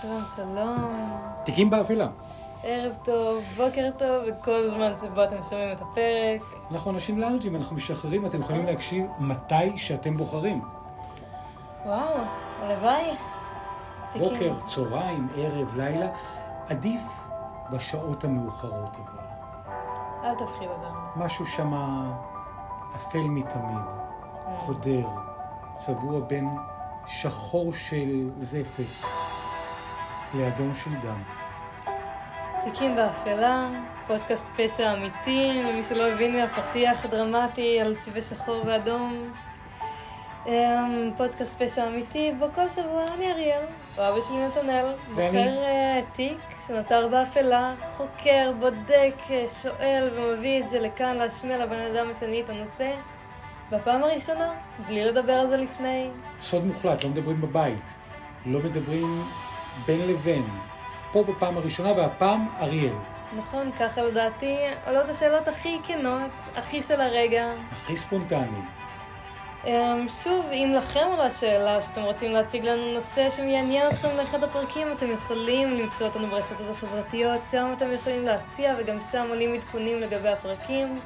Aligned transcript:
שלום, 0.00 0.22
שלום. 0.36 1.10
תיקים 1.44 1.70
באפלה. 1.70 2.08
ערב 2.62 2.94
טוב, 3.04 3.44
בוקר 3.56 3.90
טוב, 3.98 4.24
וכל 4.26 4.70
זמן 4.70 4.92
שבו 5.00 5.24
אתם 5.24 5.36
שומעים 5.50 5.72
את 5.72 5.80
הפרק. 5.82 6.40
אנחנו 6.70 6.90
אנשים 6.90 7.18
לארג'ים, 7.18 7.56
אנחנו 7.56 7.76
משחררים, 7.76 8.26
אתם 8.26 8.40
יכולים 8.40 8.66
להקשיב 8.66 9.06
מתי 9.18 9.78
שאתם 9.78 10.16
בוחרים. 10.16 10.62
וואו, 11.84 12.14
הלוואי. 12.60 13.16
בוקר, 14.18 14.54
צהריים, 14.66 15.28
ערב, 15.36 15.76
לילה. 15.76 16.08
עדיף 16.68 17.02
בשעות 17.72 18.24
המאוחרות 18.24 18.96
אבל. 18.96 19.18
אל 20.24 20.34
תפחיד 20.34 20.68
אדם. 20.80 21.24
משהו 21.24 21.46
שמה 21.46 22.12
אפל 22.96 23.18
מתמיד, 23.18 23.86
קודר, 24.66 25.06
צבוע 25.74 26.20
בין 26.20 26.48
שחור 27.06 27.72
של 27.72 28.30
זפת 28.38 29.06
לאדום 30.34 30.72
של 30.84 30.90
דם. 30.90 31.22
תיקים 32.64 32.96
באפלה, 32.96 33.68
פודקאסט 34.06 34.46
פשע 34.56 34.92
אמיתי, 34.92 35.62
למי 35.64 35.84
שלא 35.84 36.10
הבין 36.10 36.36
מהפתיח 36.36 37.04
הדרמטי 37.04 37.80
על 37.80 37.96
צבעי 37.96 38.22
שחור 38.22 38.62
ואדום. 38.66 39.32
אמ, 40.46 41.10
פודקאסט 41.16 41.62
פשע 41.62 41.86
אמיתי, 41.88 42.32
בו 42.38 42.46
כל 42.54 42.68
שבוע 42.68 43.04
אני 43.14 43.32
אריאל, 43.32 43.64
או 43.98 44.08
אבא 44.08 44.22
שלי 44.22 44.46
נתנאל. 44.46 44.86
בוחר 45.08 45.62
אה, 45.64 46.00
תיק 46.12 46.38
שנותר 46.66 47.08
באפלה, 47.08 47.74
חוקר, 47.96 48.52
בודק, 48.60 49.14
אה, 49.30 49.44
שואל 49.62 50.10
ומביא 50.14 50.62
את 50.62 50.68
זה 50.68 50.80
לכאן 50.80 51.16
להשמיע 51.16 51.58
לבן 51.58 51.80
אדם 51.92 52.10
השני 52.10 52.40
את 52.40 52.50
הנושא. 52.50 52.94
בפעם 53.70 54.02
הראשונה, 54.02 54.52
בלי 54.86 55.04
לדבר 55.04 55.32
על 55.32 55.48
זה 55.48 55.56
לפני. 55.56 56.10
סוד 56.40 56.64
מוחלט, 56.64 57.04
לא 57.04 57.10
מדברים 57.10 57.40
בבית, 57.40 57.94
לא 58.46 58.58
מדברים 58.58 59.22
בין 59.86 60.08
לבין. 60.08 60.44
פה 61.12 61.24
בפעם 61.24 61.56
הראשונה, 61.56 61.92
והפעם 61.92 62.48
אריאל. 62.60 62.94
נכון, 63.36 63.70
ככה 63.80 64.02
לדעתי 64.02 64.56
עולות 64.86 65.08
השאלות 65.08 65.48
הכי 65.48 65.78
כנות, 65.86 66.30
הכי 66.56 66.82
של 66.82 67.00
הרגע. 67.00 67.50
הכי 67.72 67.96
ספונטני. 67.96 68.60
אמ, 69.66 70.08
שוב, 70.08 70.46
אם 70.52 70.72
לכם 70.76 71.06
עולה 71.10 71.30
שאלה 71.30 71.82
שאתם 71.82 72.02
רוצים 72.02 72.32
להציג 72.32 72.64
לנו 72.64 72.92
נושא 72.92 73.30
שמעניין 73.30 73.86
אתכם 73.90 74.08
לאחד 74.16 74.42
הפרקים, 74.42 74.86
אתם 74.92 75.10
יכולים 75.10 75.68
למצוא 75.68 76.06
אותנו 76.06 76.26
ברשתות 76.26 76.66
החברתיות, 76.70 77.40
שם 77.50 77.72
אתם 77.76 77.92
יכולים 77.92 78.24
להציע 78.24 78.74
וגם 78.78 79.00
שם 79.00 79.26
עולים 79.28 79.54
עדכונים 79.54 80.00
לגבי 80.00 80.28
הפרקים. 80.28 81.00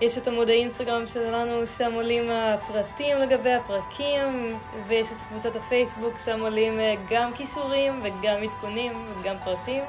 יש 0.00 0.18
את 0.18 0.28
עמוד 0.28 0.48
האינסטגרם 0.48 1.06
שלנו, 1.06 1.66
שם 1.66 1.92
עולים 1.92 2.30
הפרטים 2.30 3.18
לגבי 3.18 3.52
הפרקים, 3.52 4.58
ויש 4.86 5.12
את 5.12 5.16
קבוצת 5.28 5.56
הפייסבוק, 5.56 6.18
שם 6.18 6.40
עולים 6.40 6.80
אה, 6.80 6.94
גם 7.10 7.32
כישורים 7.32 8.00
וגם 8.02 8.42
עדכונים 8.42 8.92
וגם 9.20 9.36
פרטים. 9.44 9.82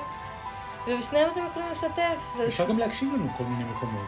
ובשניהם 0.88 1.32
אתם 1.32 1.42
יכולים 1.46 1.72
לשתף. 1.72 2.38
אפשר 2.48 2.68
גם 2.70 2.80
להקשיב 2.80 3.14
לנו 3.14 3.28
כל 3.38 3.44
מיני 3.44 3.64
מקומות. 3.64 4.06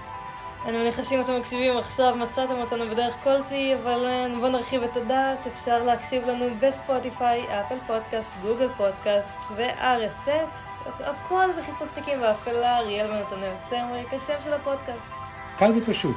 אני 0.65 0.77
מניחה 0.77 1.03
שאם 1.03 1.21
אתם 1.21 1.39
מקשיבים 1.39 1.77
עכשיו, 1.77 2.15
מצאתם 2.15 2.53
אותנו 2.61 2.85
בדרך 2.89 3.15
כלשהי, 3.23 3.75
אבל 3.75 4.05
אה, 4.05 4.27
בואו 4.39 4.51
נרחיב 4.51 4.83
את 4.83 4.97
הדעת, 4.97 5.47
אפשר 5.47 5.83
להקשיב 5.83 6.27
לנו 6.27 6.45
בספוטיפיי, 6.59 7.45
אפל 7.61 7.75
פודקאסט, 7.87 8.29
גוגל 8.41 8.67
פודקאסט 8.77 9.37
ו-RSS, 9.55 10.81
הכל 10.99 11.45
בחיפוש 11.57 11.91
תיקים 11.91 12.19
באפלה, 12.19 12.77
אריאל 12.77 13.11
ונתנאל 13.11 13.53
סמריק, 13.59 14.13
השם 14.13 14.33
של 14.43 14.53
הפודקאסט, 14.53 15.20
קל 15.57 15.71
ופשוט. 15.77 16.15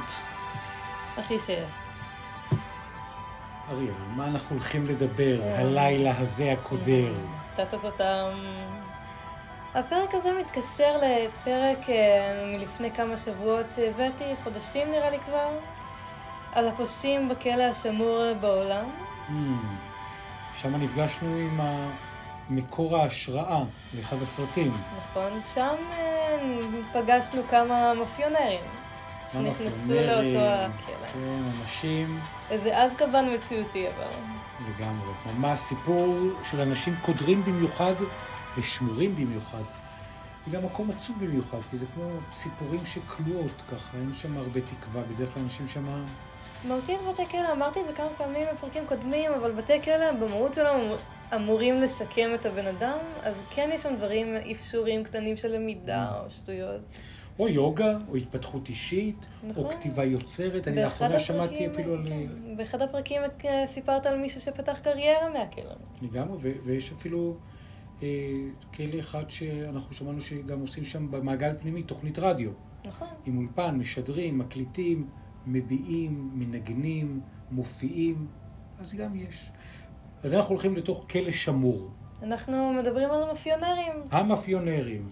הכי 1.17 1.39
שיש. 1.39 1.71
אריאל, 3.71 3.93
מה 4.15 4.27
אנחנו 4.27 4.55
הולכים 4.55 4.85
לדבר 4.85 5.41
אה. 5.41 5.59
הלילה 5.59 6.19
הזה 6.19 6.51
הקודר? 6.51 7.13
טה-טה-טה-טם. 7.55 8.29
הפרק 9.73 10.15
הזה 10.15 10.31
מתקשר 10.39 10.97
לפרק 10.97 11.89
אה, 11.89 12.55
מלפני 12.57 12.91
כמה 12.91 13.17
שבועות 13.17 13.65
שהבאתי, 13.75 14.23
חודשים 14.43 14.91
נראה 14.91 15.09
לי 15.09 15.19
כבר, 15.19 15.49
על 16.53 16.67
הפושעים 16.67 17.29
בכלא 17.29 17.63
השמור 17.63 18.33
בעולם. 18.41 18.85
Hmm, 19.29 19.31
שם 20.61 20.75
נפגשנו 20.75 21.35
עם 21.35 21.59
מקור 22.49 22.97
ההשראה 22.97 23.63
לאחד 23.97 24.21
הסרטים. 24.21 24.73
נכון, 24.97 25.41
שם 25.53 25.75
אה, 25.93 26.37
פגשנו 26.93 27.41
כמה 27.49 27.93
מאפיונרים 27.93 28.84
שנכנסו 29.33 29.93
לאותו 29.93 30.39
הכלא. 30.45 31.07
כן, 31.13 31.41
אנשים 31.61 32.19
איזה 32.51 32.83
אזקבן 32.83 33.25
מציאותי 33.33 33.87
אבל. 33.87 34.05
לגמרי. 34.69 35.11
ממש 35.37 35.59
סיפור 35.59 36.15
של 36.51 36.61
אנשים 36.61 36.95
קודרים 37.01 37.43
במיוחד 37.45 37.93
ושמורים 38.57 39.15
במיוחד. 39.15 39.61
וגם 40.49 40.65
מקום 40.65 40.89
עצוב 40.91 41.17
במיוחד, 41.19 41.57
כי 41.71 41.77
זה 41.77 41.85
כמו 41.95 42.03
סיפורים 42.33 42.79
שכלואות 42.85 43.51
ככה, 43.71 43.97
אין 43.97 44.13
שם 44.13 44.37
הרבה 44.37 44.59
תקווה, 44.61 45.01
בדרך 45.01 45.33
כלל 45.33 45.43
אנשים 45.43 45.67
שם... 45.67 46.05
מהותית 46.67 46.99
בתי 47.09 47.25
כלא, 47.25 47.51
אמרתי 47.51 47.79
את 47.79 47.85
זה 47.85 47.93
כמה 47.93 48.07
פעמים 48.17 48.47
בפרקים 48.53 48.83
קודמים, 48.87 49.31
אבל 49.33 49.51
בתי 49.51 49.81
כלא 49.81 50.11
במהות 50.11 50.53
שלהם 50.53 50.79
אמור- 50.79 50.97
אמורים 51.35 51.81
לשקם 51.81 52.29
את 52.35 52.45
הבן 52.45 52.67
אדם, 52.67 52.97
אז 53.23 53.43
כן 53.49 53.69
יש 53.73 53.83
שם 53.83 53.95
דברים 53.95 54.35
אפשוריים 54.51 55.03
קטנים 55.03 55.37
של 55.37 55.47
למידה 55.55 56.07
או 56.19 56.31
שטויות. 56.31 56.81
או 57.39 57.47
יוגה, 57.47 57.97
או 58.09 58.15
התפתחות 58.15 58.69
אישית, 58.69 59.25
נכון. 59.43 59.65
או 59.65 59.69
כתיבה 59.69 60.03
יוצרת. 60.03 60.67
אני 60.67 60.83
לאחרונה 60.83 61.19
שמעתי 61.19 61.67
אפילו 61.67 61.93
על... 61.93 62.07
כן, 62.07 62.57
באחד 62.57 62.81
הפרקים 62.81 63.21
אה, 63.45 63.67
סיפרת 63.67 64.05
על 64.05 64.17
מישהו 64.19 64.41
שפתח 64.41 64.79
קריירה 64.79 65.29
מהכלא. 65.29 65.73
לגמרי, 66.01 66.37
ו- 66.41 66.65
ויש 66.65 66.91
אפילו 66.91 67.35
אה, 68.03 68.07
כלא 68.73 68.99
אחד 68.99 69.29
שאנחנו 69.29 69.93
שמענו 69.93 70.21
שגם 70.21 70.61
עושים 70.61 70.83
שם 70.83 71.11
במעגל 71.11 71.53
פנימי 71.59 71.83
תוכנית 71.83 72.19
רדיו. 72.19 72.51
נכון. 72.85 73.07
עם 73.25 73.37
אולפן, 73.37 73.75
משדרים, 73.75 74.37
מקליטים, 74.37 75.07
מביעים, 75.47 76.29
מנגנים, 76.33 77.21
מופיעים, 77.51 78.27
אז 78.79 78.95
גם 78.95 79.15
יש. 79.15 79.51
אז 80.23 80.33
אנחנו 80.33 80.49
הולכים 80.49 80.75
לתוך 80.75 81.05
כלא 81.09 81.31
שמור. 81.31 81.89
אנחנו 82.23 82.73
מדברים 82.73 83.11
על 83.11 83.23
המאפיונרים. 83.23 83.93
המאפיונרים. 84.11 85.09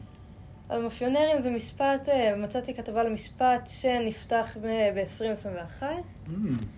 המאפיונרים 0.73 1.41
זה 1.41 1.51
משפט, 1.51 2.09
אה, 2.09 2.35
מצאתי 2.35 2.73
כתבה 2.73 3.03
למשפט 3.03 3.67
שנפתח 3.67 4.57
ב-2021. 4.61 5.83
Mm, 6.27 6.31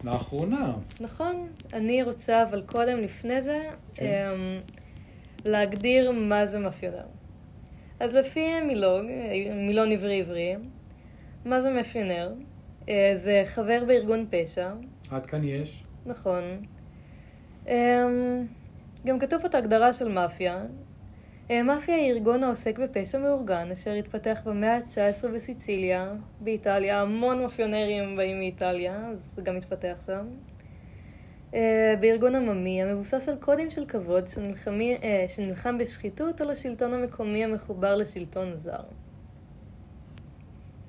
לאחרונה. 0.04 0.74
נכון, 1.00 1.48
אני 1.74 2.04
רוצה 2.04 2.44
אבל 2.44 2.62
קודם, 2.66 3.00
לפני 3.00 3.42
זה, 3.42 3.64
כן. 3.94 4.06
אמ, 4.06 4.62
להגדיר 5.46 6.12
מה 6.12 6.46
זה 6.46 6.60
מאפיונר. 6.60 7.06
אז 8.00 8.14
לפי 8.14 8.62
מילוג, 8.62 9.06
אה, 9.06 9.54
מילון 9.54 9.92
עברי 9.92 10.20
עברי, 10.20 10.56
מה 11.46 11.62
זה 11.62 11.70
מאפיונר? 11.70 12.34
אה, 12.90 13.12
זה 13.16 13.44
חבר 13.46 13.84
בארגון 13.88 14.26
פשע, 14.30 14.72
עד 15.12 15.26
כאן 15.26 15.44
יש. 15.44 15.84
נכון. 16.06 16.44
אמ, 17.68 18.46
גם 19.06 19.20
כתוב 19.20 19.42
פה 19.42 19.48
את 19.48 19.56
ההגדרה 19.56 19.94
של 19.94 20.08
מאפיה. 20.08 20.64
אה, 21.52 21.64
מאפיה 21.64 21.96
היא 21.96 22.12
ארגון 22.12 22.44
העוסק 22.44 22.80
בפשע 22.80 23.20
מאורגן, 23.20 23.72
אשר 23.72 23.92
התפתח 23.92 24.42
במאה 24.46 24.76
ה-19 24.76 25.28
בסיציליה, 25.28 26.14
באיטליה. 26.40 27.02
המון 27.02 27.42
מאפיונרים 27.42 28.18
באים 28.18 28.40
מאיטליה, 28.40 29.10
אז 29.12 29.34
זה 29.36 29.42
גם 29.42 29.58
התפתח 29.58 30.02
שם. 30.06 30.28
אה, 31.54 31.94
בארגון 32.00 32.36
עממי, 32.36 32.84
המבוסס 32.84 33.30
על 33.30 33.36
קודים 33.36 33.70
של 33.70 33.86
כבוד 33.86 34.28
שנלחמי, 34.28 34.98
אה, 35.04 35.26
שנלחם 35.28 35.78
בשחיתות 35.78 36.42
על 36.42 36.52
השלטון 36.52 36.94
המקומי 36.94 37.44
המחובר 37.44 37.96
לשלטון 37.96 38.56
זר. 38.56 38.84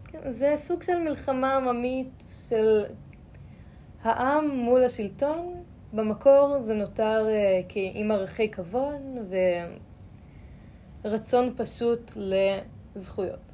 כן, 0.04 0.30
זה 0.30 0.52
סוג 0.56 0.82
של 0.82 0.98
מלחמה 0.98 1.56
עממית 1.56 2.22
של 2.48 2.84
העם 4.02 4.50
מול 4.50 4.84
השלטון. 4.84 5.62
במקור 5.92 6.56
זה 6.60 6.74
נותר 6.74 7.26
עם 7.74 8.10
ערכי 8.10 8.50
כבוד 8.50 9.00
ורצון 11.06 11.52
פשוט 11.56 12.12
לזכויות. 12.96 13.52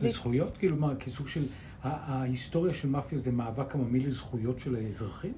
לזכויות? 0.00 0.58
כאילו 0.58 0.76
מה, 0.76 0.94
כסוג 0.96 1.28
של... 1.28 1.42
ההיסטוריה 1.82 2.72
של 2.72 2.88
מאפיה 2.88 3.18
זה 3.18 3.32
מאבק 3.32 3.74
עממי 3.74 4.00
לזכויות 4.00 4.58
של 4.58 4.76
האזרחים? 4.76 5.32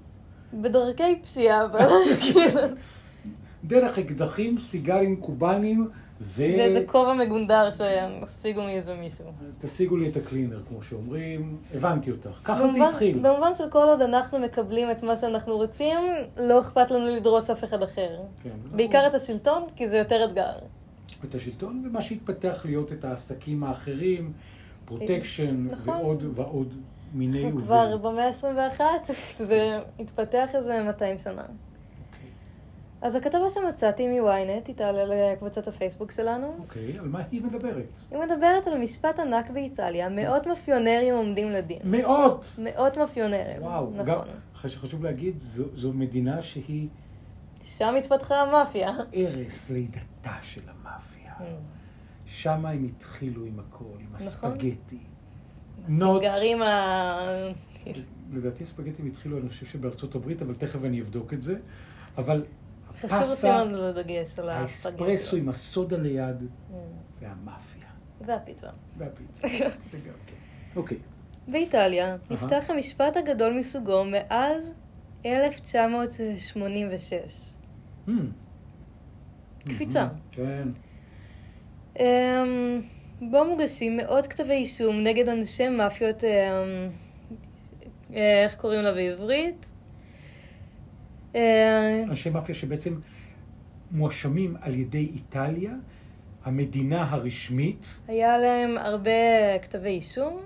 בדרכי 0.54 1.16
פשיעה, 1.22 1.64
אבל 1.64 1.86
כאילו, 2.22 2.60
דרך 3.64 3.98
אקדחים, 3.98 4.58
סיגרים 4.58 5.16
קובאנים, 5.16 5.88
ו... 6.20 6.42
ואיזה 6.42 6.84
כובע 6.86 7.14
מגונדר 7.14 7.70
שהם 7.70 8.22
השיגו 8.22 8.62
מאיזה 8.62 8.94
מישהו. 8.94 9.24
אז 9.46 9.58
תשיגו 9.58 9.96
לי 9.96 10.08
את 10.08 10.16
ה 10.16 10.21
cleaner, 10.21 10.62
כמו 10.68 10.82
שאומרים. 10.82 11.56
הבנתי 11.74 12.10
אותך. 12.10 12.40
ככה 12.44 12.68
זה 12.68 12.86
התחיל. 12.86 13.18
במובן 13.18 13.54
של 13.54 13.70
כל 13.70 13.82
עוד 13.82 14.02
אנחנו 14.02 14.38
מקבלים 14.38 14.90
את 14.90 15.02
מה 15.02 15.16
שאנחנו 15.16 15.56
רוצים, 15.56 15.98
לא 16.36 16.60
אכפת 16.60 16.90
לנו 16.90 17.06
לדרוס 17.06 17.50
אף 17.50 17.64
אחד 17.64 17.82
אחר. 17.82 18.20
כן. 18.42 18.50
בעיקר 18.76 19.06
את 19.06 19.14
השלטון, 19.14 19.62
כי 19.76 19.88
זה 19.88 19.96
יותר 19.96 20.24
אתגר. 20.24 20.52
את 21.24 21.34
השלטון, 21.34 21.82
ומה 21.86 22.02
שהתפתח 22.02 22.62
להיות 22.64 22.92
את 22.92 23.04
העסקים 23.04 23.64
האחרים, 23.64 24.32
פרוטקשן, 24.84 25.66
נכון. 25.70 25.94
ועוד 25.96 26.24
ועוד 26.34 26.74
מיני 27.14 27.44
אנחנו. 27.44 27.60
כבר 27.60 27.96
במאה 27.96 28.28
ה-21, 28.28 28.80
זה 29.48 29.80
התפתח 29.98 30.50
איזה 30.54 30.82
200 30.82 31.18
שנה. 31.18 31.42
אוקיי. 31.42 32.30
אז 33.00 33.14
הכתבה 33.14 33.48
שמצאתי 33.48 34.08
מ-ynet, 34.08 34.66
היא 34.66 34.74
תעלה 34.74 35.32
לקבוצת 35.32 35.68
הפייסבוק 35.68 36.12
שלנו. 36.12 36.56
אוקיי, 36.58 36.98
על 36.98 37.08
מה 37.08 37.22
היא 37.30 37.42
מדברת? 37.42 37.96
היא 38.10 38.18
מדברת 38.18 38.66
על 38.66 38.78
משפט 38.78 39.18
ענק 39.18 39.50
באיטליה, 39.50 40.08
מאות 40.08 40.46
מאפיונרים 40.46 41.14
עומדים 41.14 41.50
לדין. 41.50 41.78
מאות! 41.84 42.46
מאות 42.62 42.96
מאפיונרים, 42.96 43.62
וואו, 43.62 43.92
גם, 44.04 44.14
נכון. 44.14 44.28
אחרי 44.54 44.70
שחשוב 44.70 45.04
להגיד, 45.04 45.38
זו, 45.38 45.64
זו 45.74 45.92
מדינה 45.92 46.42
שהיא 46.42 46.88
שם 47.64 47.94
התפתחה 47.98 48.42
המאפיה. 48.42 48.90
ערש 49.12 49.70
לידתה 49.70 50.36
של 50.42 50.60
המאפיה. 50.60 51.11
Mm. 51.42 51.46
שם 52.26 52.66
הם 52.66 52.84
התחילו 52.84 53.44
עם 53.44 53.58
הכל, 53.60 53.84
עם 54.00 54.06
נכון. 54.14 54.26
הספגטי. 54.26 54.98
נוט. 55.88 56.22
הסיגרים 56.24 56.62
ה... 56.62 57.18
לדעתי 58.32 58.62
הספגטים 58.62 59.06
התחילו, 59.06 59.38
אני 59.38 59.48
חושב 59.48 59.66
שבארצות 59.66 60.14
הברית, 60.14 60.42
אבל 60.42 60.54
תכף 60.54 60.84
אני 60.84 61.00
אבדוק 61.00 61.32
את 61.32 61.42
זה. 61.42 61.56
אבל 62.18 62.44
חשוב 63.00 63.20
לשים 63.20 63.30
הפסטה, 63.30 63.64
לנו 63.64 63.92
דגש 63.92 64.38
על 64.38 64.48
הספגטי. 64.50 65.04
האספרסו 65.04 65.36
עם 65.36 65.48
הסודה 65.48 65.96
ליד, 65.96 66.42
Mm. 66.42 66.46
והמאפיה. 67.20 67.82
והפיצה. 68.26 68.68
והפיצה. 68.98 69.48
זה 69.92 69.98
גם 69.98 70.14
כן. 70.26 70.36
אוקיי. 70.76 70.98
באיטליה 71.48 72.16
נפתח 72.30 72.64
המשפט 72.68 73.16
הגדול 73.16 73.52
מסוגו 73.58 74.04
מאז 74.04 74.72
1986. 75.26 77.54
Hmm. 78.08 78.12
קפיצה. 79.64 80.08
כן. 80.30 80.68
אמ, 82.00 82.80
בו 83.20 83.44
מוגשים 83.44 83.96
מאות 83.96 84.26
כתבי 84.26 84.52
אישום 84.54 85.02
נגד 85.02 85.28
אנשי 85.28 85.68
מאפיות, 85.68 86.24
אה, 86.24 86.88
איך 88.44 88.54
קוראים 88.54 88.80
לה 88.82 88.92
בעברית? 88.92 89.66
אה, 91.34 92.02
אנשי 92.02 92.30
מאפיה 92.30 92.54
שבעצם 92.54 92.94
מואשמים 93.90 94.56
על 94.60 94.74
ידי 94.74 95.10
איטליה, 95.14 95.72
המדינה 96.44 97.10
הרשמית. 97.10 97.98
היה 98.08 98.38
להם 98.38 98.78
הרבה 98.78 99.10
כתבי 99.62 99.88
אישום, 99.88 100.40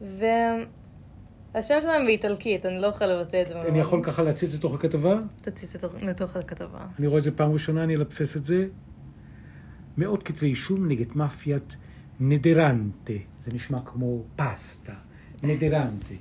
והשם 0.00 1.78
שלהם 1.80 2.04
באיטלקית, 2.04 2.66
אני 2.66 2.80
לא 2.80 2.86
יכולה 2.86 3.14
לבטא 3.14 3.42
את 3.42 3.46
זה. 3.46 3.60
אני 3.60 3.78
יכול 3.78 4.04
ככה 4.04 4.22
להציץ 4.22 4.54
לתוך 4.54 4.74
הכתבה? 4.74 5.20
תציץ 5.36 5.76
לתוך 6.02 6.36
הכתבה. 6.36 6.86
אני 6.98 7.06
רואה 7.06 7.18
את 7.18 7.24
זה 7.24 7.30
פעם 7.30 7.52
ראשונה, 7.52 7.84
אני 7.84 7.96
אלבסס 7.96 8.36
את 8.36 8.44
זה. 8.44 8.66
מאות 9.98 10.22
כתבי 10.22 10.46
אישום 10.46 10.88
נגד 10.88 11.16
מאפיית 11.16 11.76
נדרנטה. 12.20 13.12
זה 13.44 13.52
נשמע 13.52 13.78
כמו 13.84 14.22
פסטה. 14.36 14.94
נדרנטה. 15.42 16.14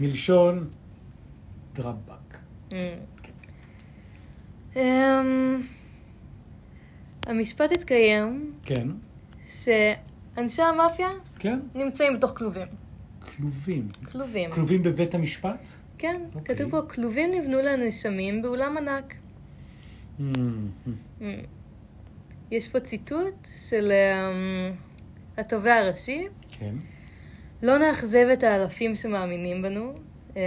מלשון 0.00 0.68
דרבק. 1.74 2.38
Mm. 2.70 2.74
אמ, 4.76 5.62
המשפט 7.26 7.72
התקיים 7.72 8.52
כן, 8.64 8.88
שאנשי 9.42 10.62
המאפיה 10.62 11.08
כן. 11.38 11.58
נמצאים 11.74 12.16
בתוך 12.16 12.38
כלובים. 12.38 12.66
כלובים. 13.36 13.88
כלובים. 14.12 14.50
כלובים 14.50 14.82
בבית 14.82 15.14
המשפט? 15.14 15.68
כן, 15.98 16.20
אוקיי. 16.34 16.56
כתוב 16.56 16.70
פה, 16.70 16.82
כלובים 16.82 17.30
נבנו 17.30 17.58
לנאשמים 17.58 18.42
באולם 18.42 18.76
ענק. 18.76 19.14
Hmm. 20.18 20.22
Mm. 21.20 21.22
יש 22.50 22.68
פה 22.68 22.80
ציטוט 22.80 23.46
של 23.68 23.92
אמ, 23.92 24.74
התובע 25.36 25.74
הראשי, 25.74 26.26
כן. 26.58 26.74
לא 27.62 27.78
נאכזב 27.78 28.26
את 28.32 28.42
האלפים 28.42 28.94
שמאמינים 28.94 29.62
בנו, 29.62 29.92
אמ, 30.36 30.40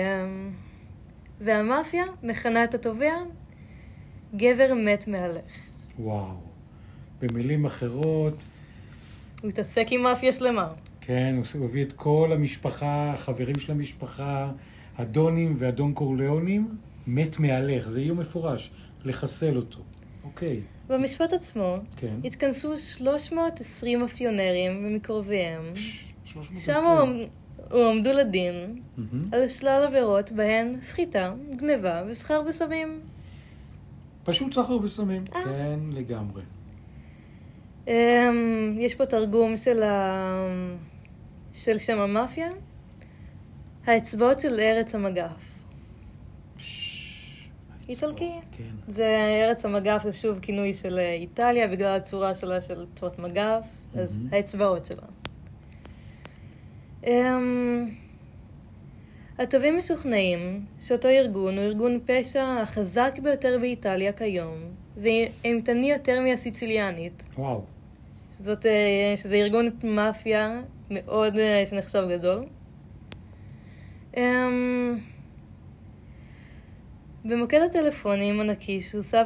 והמאפיה 1.42 2.03
מכנה 2.24 2.63
את 2.63 2.74
התובע 2.74 3.13
גבר 4.36 4.74
מת 4.74 5.07
מהלך. 5.07 5.42
וואו. 6.00 6.36
במילים 7.21 7.65
אחרות, 7.65 8.44
הוא 9.42 9.50
התעסק 9.50 9.88
עם 9.92 10.04
מאפיה 10.04 10.33
שלמה. 10.33 10.68
כן, 11.01 11.36
הוא 11.54 11.65
הביא 11.65 11.83
את 11.83 11.94
כל 11.94 12.31
המשפחה, 12.33 13.12
החברים 13.12 13.59
של 13.59 13.71
המשפחה, 13.71 14.51
הדונים 14.97 15.54
והדון 15.57 15.94
קורליאונים, 15.94 16.77
מת 17.07 17.39
מהלך. 17.39 17.88
זה 17.88 18.00
איום 18.00 18.19
מפורש, 18.19 18.71
לחסל 19.06 19.57
אותו. 19.57 19.80
אוקיי, 20.24 20.59
במשפט 20.91 21.33
עצמו 21.33 21.77
כן. 21.95 22.15
התכנסו 22.25 22.77
320 22.77 23.99
מאפיונרים 23.99 24.85
ומקרוביהם. 24.85 25.73
שלוש 25.75 26.51
מאות 26.51 26.61
שם 26.61 26.71
עשרים. 26.71 27.29
הועמדו 27.71 28.09
לדין. 28.11 28.81
על 29.31 29.47
שלל 29.47 29.83
עבירות 29.88 30.31
בהן 30.31 30.81
סחיטה, 30.81 31.33
גניבה 31.55 32.01
וסחר 32.07 32.41
בסמים. 32.41 32.99
פשוט 34.23 34.53
סחר 34.53 34.77
בסמים. 34.77 35.23
אה. 35.35 35.43
כן, 35.43 35.79
לגמרי. 35.91 36.41
אמ, 37.87 38.75
יש 38.79 38.95
פה 38.95 39.05
תרגום 39.05 39.55
של, 39.55 39.83
ה... 39.83 40.45
של 41.53 41.77
שם 41.77 41.99
המאפיה. 41.99 42.49
האצבעות 43.85 44.39
של 44.39 44.59
ארץ 44.59 44.95
המגף. 44.95 45.50
איטלקי. 47.91 48.31
כן. 48.57 48.63
זה 48.88 49.17
ארץ 49.45 49.65
המגף, 49.65 50.03
זה 50.03 50.11
שוב 50.11 50.39
כינוי 50.39 50.73
של 50.73 50.99
אה, 50.99 51.13
איטליה 51.13 51.67
בגלל 51.67 51.95
הצורה 51.95 52.35
שלה 52.35 52.61
של 52.61 52.85
צורת 52.95 53.19
מגף, 53.19 53.65
אז. 53.95 54.21
האצבעות 54.31 54.85
שלה. 54.85 55.03
אמ, 57.07 57.89
הטובים 59.39 59.77
משוכנעים 59.77 60.65
שאותו 60.79 61.07
ארגון 61.07 61.57
הוא 61.57 61.63
ארגון 61.65 61.99
פשע 62.05 62.43
החזק 62.61 63.19
ביותר 63.23 63.57
באיטליה 63.61 64.11
כיום, 64.11 64.57
ואימתני 64.97 65.91
יותר 65.91 66.21
מהסיציליאנית, 66.21 67.27
וואו. 67.37 67.61
שזאת, 68.37 68.65
אה, 68.65 69.13
שזה 69.15 69.35
ארגון 69.35 69.69
מאפיה 69.83 70.61
מאוד 70.91 71.37
אה, 71.37 71.63
שנחשב 71.69 72.03
גדול. 72.11 72.45
אמ, 74.17 74.99
במוקד 77.25 77.59
הטלפונים 77.65 78.39
הנקי 78.39 78.81
שהוסב 78.81 79.25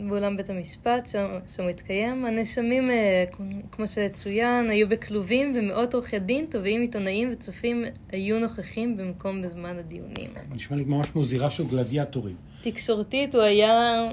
באולם 0.00 0.36
בית 0.36 0.50
המשפט, 0.50 1.06
שם, 1.06 1.26
שם 1.46 1.68
התקיים, 1.68 2.24
הנאשמים, 2.24 2.90
אה, 2.90 3.24
כמו 3.70 3.88
שצוין, 3.88 4.70
היו 4.70 4.88
בכלובים 4.88 5.52
ומאות 5.56 5.94
עורכי 5.94 6.18
דין, 6.18 6.46
תובעים, 6.50 6.80
עיתונאים 6.80 7.28
וצופים 7.32 7.84
היו 8.12 8.40
נוכחים 8.40 8.96
במקום 8.96 9.42
בזמן 9.42 9.78
הדיונים. 9.78 10.30
נשמע 10.54 10.76
לי 10.76 10.84
ממש 10.84 11.10
כמו 11.10 11.24
זירה 11.24 11.50
של 11.50 11.66
גלדיאטורים. 11.66 12.36
תקשורתית 12.60 13.34
הוא 13.34 13.42
היה, 13.42 14.08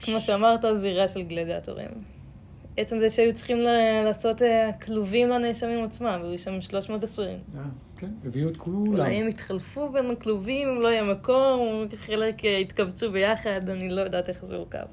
כמו 0.00 0.20
שאמרת, 0.20 0.64
זירה 0.76 1.08
של 1.08 1.22
גלדיאטורים. 1.22 2.15
עצם 2.76 3.00
זה 3.00 3.10
שהיו 3.10 3.34
צריכים 3.34 3.58
לעשות 4.04 4.42
אה, 4.42 4.70
כלובים 4.72 5.28
לנאשמים 5.28 5.84
עצמם, 5.84 6.20
והיו 6.22 6.38
שם 6.38 6.60
320. 6.60 7.38
אה, 7.56 7.62
כן, 7.96 8.10
הביאו 8.24 8.48
את 8.48 8.56
כולם. 8.56 8.86
אולי 8.86 9.14
הם 9.14 9.26
התחלפו 9.26 9.88
בין 9.88 10.10
הכלובים, 10.10 10.68
אם 10.68 10.80
לא 10.80 10.88
היה 10.88 11.04
מקום, 11.04 11.86
חלק 11.96 12.44
אה, 12.44 12.58
התקבצו 12.58 13.12
ביחד, 13.12 13.68
אני 13.68 13.88
לא 13.88 14.00
יודעת 14.00 14.28
איך 14.28 14.44
זה 14.48 14.56
הורכב. 14.56 14.86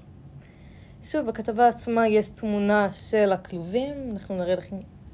שוב, 1.03 1.27
בכתבה 1.27 1.67
עצמה 1.67 2.07
יש 2.07 2.29
תמונה 2.29 2.93
של 2.93 3.31
הכלובים, 3.31 3.93
אנחנו 4.11 4.35
נראה 4.35 4.55
לך, 4.55 4.65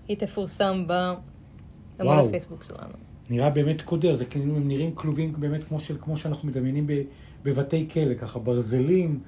היא 0.07 0.17
תפורסם 0.17 0.87
בעמוד. 0.87 2.25
הפייסבוק 2.25 2.63
שלנו. 2.63 2.93
נראה 3.29 3.49
באמת 3.49 3.81
קודר, 3.81 4.13
זה 4.13 4.25
כאילו 4.25 4.55
הם 4.55 4.67
נראים 4.67 4.95
כלובים 4.95 5.33
באמת 5.37 5.63
כמו, 5.63 5.79
של, 5.79 5.97
כמו 6.01 6.17
שאנחנו 6.17 6.47
מדמיינים 6.47 6.87
ב, 6.87 7.01
בבתי 7.43 7.87
כלא, 7.93 8.13
ככה 8.13 8.39
ברזלים, 8.39 9.19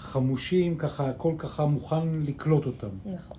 חמושים, 0.00 0.76
ככה 0.78 1.08
הכל 1.08 1.34
ככה 1.38 1.64
מוכן 1.64 2.22
לקלוט 2.26 2.66
אותם. 2.66 2.88
נכון. 3.04 3.36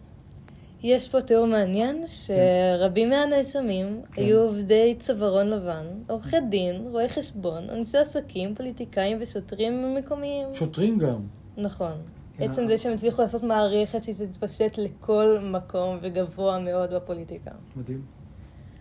יש 0.83 1.09
פה 1.09 1.21
תיאור 1.21 1.47
מעניין 1.47 2.03
שרבים 2.07 3.09
מהנאשמים 3.09 4.01
כן. 4.13 4.21
היו 4.21 4.39
עובדי 4.41 4.95
צווארון 4.99 5.47
לבן, 5.49 5.85
עורכי 6.09 6.35
דין, 6.49 6.87
רואי 6.91 7.09
חשבון, 7.09 7.69
אנשי 7.69 7.97
עסקים, 7.97 8.55
פוליטיקאים 8.55 9.17
ושוטרים 9.21 9.95
מקומיים. 9.95 10.47
שוטרים 10.53 10.97
גם. 10.97 11.21
נכון. 11.57 11.91
כן. 12.37 12.43
עצם 12.51 12.67
זה 12.67 12.77
שהם 12.77 12.93
הצליחו 12.93 13.21
לעשות 13.21 13.43
מערכת 13.43 14.03
שתתפשט 14.03 14.77
לכל 14.77 15.37
מקום 15.41 15.97
וגבוה 16.01 16.59
מאוד 16.59 16.93
בפוליטיקה. 16.93 17.51
מדהים. 17.75 18.01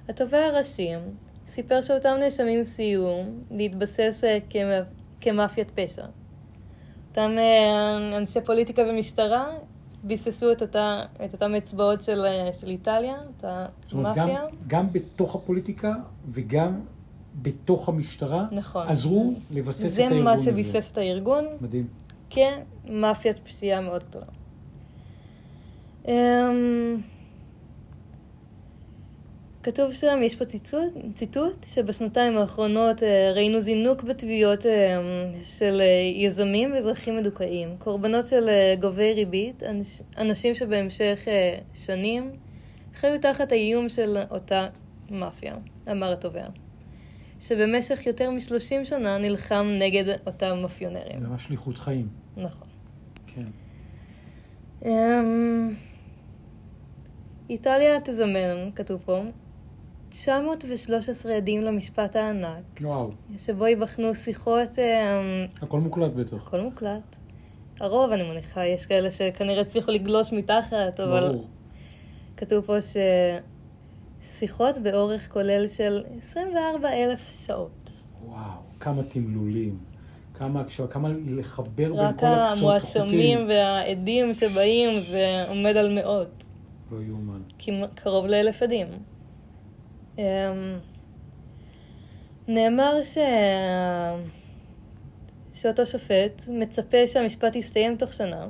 התובע 0.09 0.39
הראשי 0.47 0.91
סיפר 1.47 1.83
שאותם 1.83 2.17
נאשמים 2.21 2.65
סייעו 2.65 3.23
להתבסס 3.51 4.25
אה, 4.25 4.39
כמ- 4.51 4.85
כמאפיית 5.21 5.71
פשע. 5.75 6.05
אותם 7.11 7.31
אה, 7.39 8.17
אנשי 8.19 8.41
פוליטיקה 8.41 8.83
ומשטרה 8.89 9.47
ביססו 10.03 10.53
את, 10.53 10.63
אותה, 10.63 11.03
את 11.25 11.33
אותם 11.33 11.55
אצבעות 11.55 12.03
של, 12.03 12.25
אה, 12.25 12.53
של 12.53 12.69
איטליה, 12.69 13.17
את 13.29 13.45
אומרת, 13.93 14.17
גם, 14.17 14.29
המאפיה. 14.29 14.43
גם 14.67 14.93
בתוך 14.93 15.35
הפוליטיקה 15.35 15.93
וגם 16.27 16.81
בתוך 17.43 17.89
המשטרה, 17.89 18.47
נכון. 18.53 18.89
עזרו 18.89 19.33
לבסס 19.51 19.85
את 19.85 19.91
זה 19.91 20.05
הארגון 20.05 20.25
מה 20.25 20.33
הזה. 20.33 20.45
שביסס 20.45 20.91
את 20.91 20.99
הארגון 20.99 21.45
מדהים. 21.61 21.87
כמאפיית 22.31 23.39
פשיעה 23.39 23.81
מאוד 23.81 24.05
גדולה. 24.11 24.27
כתוב 29.63 29.93
שם, 29.93 30.21
יש 30.23 30.37
פה 30.37 30.45
ציטוט, 30.45 30.93
ציטוט 31.15 31.67
שבשנתיים 31.69 32.39
האחרונות 32.39 33.03
אה, 33.03 33.33
ראינו 33.35 33.61
זינוק 33.61 34.03
בתביעות 34.03 34.67
אה, 34.67 35.01
של 35.43 35.81
אה, 35.81 35.87
יזמים 36.25 36.73
ואזרחים 36.73 37.17
מדוכאים, 37.17 37.77
קורבנות 37.79 38.27
של 38.27 38.49
גובי 38.81 39.13
ריבית, 39.13 39.63
אנשים 40.19 40.55
שבהמשך 40.55 41.29
שנים 41.75 42.31
חיו 42.95 43.21
תחת 43.21 43.53
האיום 43.53 43.89
של 43.89 44.17
אותה 44.31 44.69
מאפיה, 45.11 45.57
אמר 45.91 46.13
התובע, 46.13 46.47
שבמשך 47.41 48.07
יותר 48.07 48.31
משלושים 48.31 48.85
שנה 48.85 49.19
נלחם 49.19 49.67
נגד 49.79 50.17
אותם 50.27 50.59
מאפיונרים. 50.63 51.23
ממש 51.23 51.45
שליחות 51.45 51.79
חיים. 51.79 52.09
נכון. 52.37 52.69
כן. 53.27 53.45
אמ, 54.85 55.75
איטליה 57.51 58.01
תזמן, 58.01 58.71
כתוב 58.75 59.03
פה, 59.07 59.23
913 60.11 61.37
עדים 61.37 61.63
למשפט 61.63 62.17
הענק. 62.17 62.81
וואו. 62.81 63.11
שבו 63.39 63.67
ייבחנו 63.67 64.15
שיחות... 64.15 64.79
אה, 64.79 65.45
הכל 65.63 65.81
מוקלט 65.81 66.13
בטח. 66.13 66.37
הכל 66.37 66.61
מוקלט. 66.61 67.17
הרוב, 67.81 68.11
אני 68.11 68.31
מניחה, 68.31 68.67
יש 68.67 68.87
כאלה 68.87 69.11
שכנראה 69.11 69.61
הצליחו 69.61 69.91
לגלוש 69.91 70.33
מתחת, 70.33 71.01
אבל... 71.01 71.29
ברור. 71.29 71.47
כתוב 72.37 72.65
פה 72.65 72.77
ששיחות 74.23 74.79
באורך 74.79 75.33
כולל 75.33 75.69
של 75.69 76.03
24 76.23 76.89
אלף 76.93 77.47
שעות. 77.47 77.91
וואו, 78.25 78.51
כמה 78.81 79.03
תמלולים. 79.03 79.79
כמה, 80.35 80.63
כמה 80.91 81.09
לחבר 81.27 81.65
בין 81.75 81.89
כל 81.89 82.01
הקצות 82.01 82.25
רק 82.25 82.59
המואשמים 82.59 83.39
והעדים 83.49 84.35
שבאים, 84.35 85.01
זה 85.01 85.45
עומד 85.49 85.77
על 85.77 85.95
מאות. 85.95 86.45
לא 86.93 86.99
יאומן. 87.03 87.41
קרוב 87.95 88.27
לאלף 88.27 88.63
עדים. 88.63 88.87
אמ, 90.21 90.79
נאמר 92.49 93.05
ש... 93.05 93.19
שאותו 95.55 95.87
שופט 95.87 96.43
מצפה 96.49 97.07
שהמשפט 97.07 97.57
יסתיים 97.57 97.97
תוך 97.97 98.13
שנה, 98.13 98.47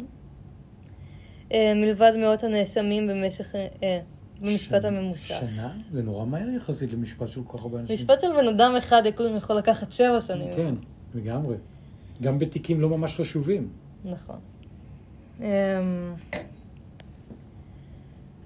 אה, 1.53 1.73
מלבד 1.75 2.13
מאות 2.19 2.45
הנאשמים 2.45 3.07
במשך... 3.07 3.55
אה, 3.55 4.01
במשפט 4.41 4.85
הממושך. 4.85 5.35
שנה? 5.41 5.73
זה 5.93 6.03
נורא 6.03 6.25
מהר 6.25 6.49
יחסית 6.49 6.93
למשפט 6.93 7.29
של 7.29 7.41
כל 7.47 7.59
כך 7.59 7.65
הרבה 7.65 7.81
אנשים. 7.81 7.95
משפט 7.95 8.21
של 8.21 8.29
בן 8.41 8.49
אדם 8.49 8.75
אחד 8.79 9.03
יכול 9.37 9.57
לקחת 9.57 9.93
שבע 9.93 10.21
שנים. 10.21 10.53
כן, 10.57 10.75
לגמרי. 11.15 11.57
גם 12.23 12.39
בתיקים 12.39 12.81
לא 12.81 12.89
ממש 12.89 13.15
חשובים. 13.17 13.69
נכון. 14.05 14.39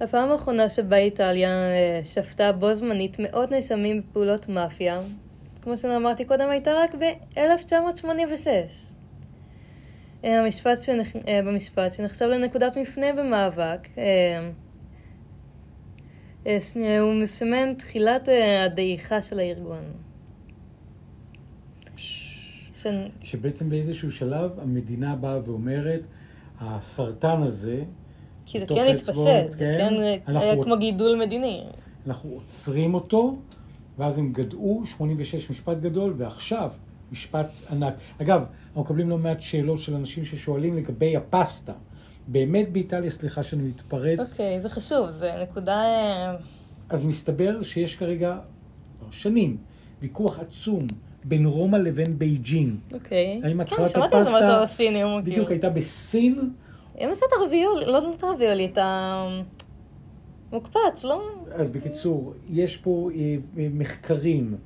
הפעם 0.01 0.31
האחרונה 0.31 0.69
שבה 0.69 0.97
איטליה 0.97 1.51
אה, 1.51 2.01
שפטה 2.05 2.53
בו 2.53 2.75
זמנית 2.75 3.17
מאות 3.19 3.51
נאשמים 3.51 4.03
בפעולות 4.03 4.49
מאפיה, 4.49 5.01
כמו 5.63 5.77
שאמרתי 5.77 6.25
קודם, 6.25 6.49
הייתה 6.49 6.71
רק 6.73 6.95
ב-1986. 6.95 8.47
אה, 10.25 10.41
המשפט 10.41 10.79
שנכ... 10.79 11.17
אה, 11.29 11.41
במשפט 11.43 11.93
שנחשב 11.93 12.25
לנקודת 12.25 12.77
מפנה 12.77 13.07
במאבק, 13.13 13.89
הוא 17.01 17.15
מסמן 17.23 17.75
תחילת 17.75 18.29
הדעיכה 18.67 19.23
של 19.23 19.39
הארגון. 19.39 19.85
ש... 21.97 22.87
שבעצם 23.23 23.71
באיזשהו 23.71 24.13
שלב 24.13 24.61
המדינה 24.61 25.17
באה 25.17 25.39
ואומרת, 25.45 26.07
הסרטן 26.61 27.43
הזה, 27.43 27.83
כי 28.47 28.61
זה 28.61 28.67
כן 28.67 28.95
התפשט, 28.95 29.51
זה 29.51 29.59
כן, 29.59 29.95
כן 30.27 30.37
היה 30.37 30.65
כמו 30.65 30.79
גידול 30.79 31.17
מדיני. 31.17 31.65
אנחנו 32.07 32.31
עוצרים 32.31 32.95
אותו, 32.95 33.37
ואז 33.99 34.19
הם 34.19 34.33
גדעו, 34.33 34.83
86 34.87 35.51
משפט 35.51 35.79
גדול, 35.81 36.15
ועכשיו 36.17 36.71
משפט 37.13 37.49
ענק. 37.71 37.95
אגב, 38.23 38.47
אנחנו 38.67 38.81
מקבלים 38.81 39.11
לא 39.11 39.19
מעט 39.19 39.41
שאלות 39.41 39.79
של 39.79 39.95
אנשים 39.95 40.25
ששואלים 40.25 40.77
לגבי 40.77 41.17
הפסטה. 41.17 41.73
באמת 42.27 42.73
באיטליה, 42.73 43.11
סליחה 43.11 43.43
שאני 43.43 43.63
מתפרץ. 43.63 44.33
אוקיי, 44.33 44.59
okay, 44.59 44.63
זה 44.63 44.69
חשוב, 44.69 45.11
זה 45.11 45.33
נקודה... 45.43 45.83
אה, 45.83 46.37
אז 46.89 47.07
מסתבר 47.07 47.63
שיש 47.63 47.97
כרגע, 47.97 48.39
שנים, 49.11 49.57
ויכוח 50.03 50.39
עצום 50.39 50.87
בין 51.25 51.47
רומא 51.47 51.77
לבין 51.77 52.19
בייג'ין. 52.19 52.77
אוקיי. 52.93 53.41
Okay. 53.43 53.47
האם 53.47 53.61
התחלת 53.61 53.81
הפסטה... 53.81 54.01
כן, 54.01 54.09
שמעתי 54.09 54.17
על 54.17 54.25
זה 54.25 54.31
משהו 54.31 54.51
על 54.51 54.63
הסיני, 54.63 55.01
בדיוק, 55.25 55.51
הייתה 55.51 55.71
בסין, 55.71 56.51
הם 56.99 57.11
עשו 57.11 57.27
את 57.27 57.33
הרביולי, 57.41 57.87
לא 57.87 58.15
את 58.17 58.23
הרביולי, 58.23 58.71
את 58.73 58.79
המוקפץ, 60.53 61.05
לא? 61.05 61.31
אז 61.53 61.69
בקיצור, 61.69 62.35
יש 62.51 62.77
פה 62.77 63.11
אה, 63.15 63.37
אה, 63.59 63.69
מחקרים 63.75 64.57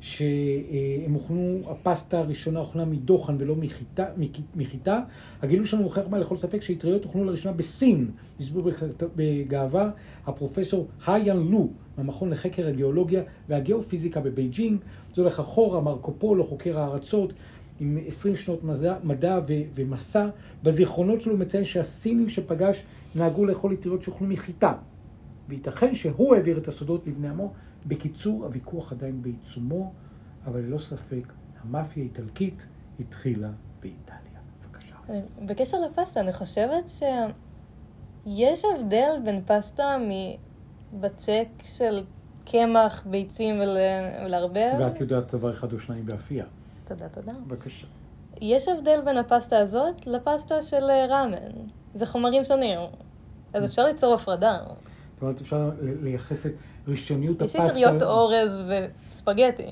שהם 0.00 1.14
אוכלו, 1.14 1.58
הפסטה 1.66 2.18
הראשונה 2.18 2.60
אוכלה 2.60 2.84
מדוחן 2.84 3.36
ולא 3.38 3.56
מחיטה, 3.56 4.06
מחיטה. 4.56 5.00
הגילוי 5.42 5.66
שלנו 5.66 5.82
מוכיח 5.82 6.04
מעל 6.10 6.18
לכל 6.18 6.36
ספק 6.36 6.62
שהאטריות 6.62 7.04
אוכלו 7.04 7.24
לראשונה 7.24 7.54
בסין, 7.54 8.10
הסביר 8.40 8.74
בגאווה 9.16 9.90
הפרופסור 10.26 10.86
היאן 11.06 11.36
לו 11.36 11.68
מהמכון 11.96 12.30
לחקר 12.30 12.68
הגיאולוגיה 12.68 13.22
והגיאופיזיקה 13.48 14.20
בבייג'ינג. 14.20 14.80
זה 15.14 15.22
הולך 15.22 15.40
אחורה, 15.40 15.80
מרקו 15.80 16.12
פולו, 16.18 16.44
חוקר 16.44 16.78
הארצות, 16.78 17.32
עם 17.80 17.98
20 18.06 18.36
שנות 18.36 18.64
מדע, 18.64 18.96
מדע 19.02 19.38
ו, 19.48 19.52
ומסע. 19.74 20.28
בזיכרונות 20.62 21.20
שלו 21.20 21.32
הוא 21.32 21.40
מציין 21.40 21.64
שהסינים 21.64 22.28
שפגש 22.28 22.84
נהגו 23.14 23.46
לאכול 23.46 23.74
אטריות 23.74 24.02
שאוכלו 24.02 24.26
מחיטה. 24.26 24.72
וייתכן 25.48 25.94
שהוא 25.94 26.34
העביר 26.34 26.58
את 26.58 26.68
הסודות 26.68 27.06
לבני 27.06 27.28
עמו. 27.28 27.52
בקיצור, 27.86 28.44
הוויכוח 28.44 28.92
עדיין 28.92 29.22
בעיצומו, 29.22 29.92
אבל 30.46 30.60
ללא 30.60 30.78
ספק, 30.78 31.32
המאפיה 31.62 32.02
האיטלקית 32.02 32.68
התחילה 33.00 33.50
באיטליה. 33.80 34.18
בבקשה. 34.62 34.94
בקשר 35.46 35.76
לפסטה, 35.80 36.20
אני 36.20 36.32
חושבת 36.32 36.88
שיש 38.26 38.64
הבדל 38.64 39.16
בין 39.24 39.42
פסטה 39.46 39.96
מבצק 40.92 41.48
של 41.64 42.04
קמח, 42.44 43.06
ביצים 43.06 43.60
ולערבב. 43.60 44.72
ואת 44.78 45.00
יודעת 45.00 45.34
דבר 45.34 45.50
אחד 45.50 45.72
או 45.72 45.80
שניים 45.80 46.06
באפייה. 46.06 46.44
תודה, 46.88 47.08
תודה. 47.08 47.32
בבקשה. 47.46 47.86
יש 48.40 48.68
הבדל 48.68 49.00
בין 49.04 49.16
הפסטה 49.16 49.58
הזאת 49.58 50.06
לפסטה 50.06 50.62
של 50.62 50.90
אה, 50.90 51.06
ראמן. 51.08 51.52
זה 51.94 52.06
חומרים 52.06 52.44
שונים. 52.44 52.78
אז 53.52 53.64
אפשר 53.64 53.84
ליצור 53.84 54.14
הפרדה. 54.14 54.58
זאת 55.14 55.22
אומרת, 55.22 55.40
אפשר 55.40 55.70
לייחס 55.80 56.46
את 56.46 56.52
ראשוניות 56.88 57.42
הפסטה. 57.42 57.58
יש 57.58 57.70
אטריות 57.70 58.02
אורז 58.02 58.60
וספגטי. 58.68 59.66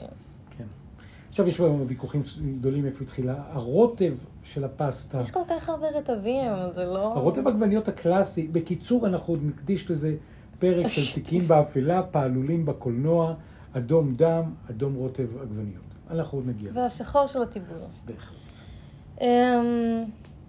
כן. 0.59 0.65
עכשיו 1.29 1.49
יש 1.49 1.61
ויכוחים 1.87 2.23
גדולים 2.59 2.87
איפה 2.87 3.05
התחילה. 3.05 3.35
הרוטב 3.53 4.15
של 4.45 4.65
הפסטה. 4.65 5.21
יש 5.21 5.31
כל 5.31 5.41
כך 5.49 5.69
הרבה 5.69 5.87
רטבים, 5.89 6.53
זה 6.75 6.85
לא... 6.85 7.13
הרוטב 7.17 7.49
עגבניות 7.49 7.89
הקלאסי. 7.89 8.49
בקיצור, 8.49 9.07
אנחנו 9.07 9.35
עוד 9.35 9.41
נקדיש 9.43 9.91
לזה 9.91 10.17
פרק 10.59 10.87
של 10.87 11.15
תיקים 11.15 11.49
באפלה, 11.49 12.03
פעלולים 12.03 12.67
בקולנוע, 12.67 13.35
אדום 13.73 14.15
דם, 14.15 14.43
אדום 14.71 14.95
רוטב 14.95 15.29
עגבניות. 15.43 15.86
אנחנו 16.11 16.39
עוד 16.39 16.47
נגיע. 16.47 16.71
והשחור 16.75 17.27
של 17.27 17.43
הטיבור. 17.43 17.89
בהחלט. 18.05 18.37
Um, 19.19 19.23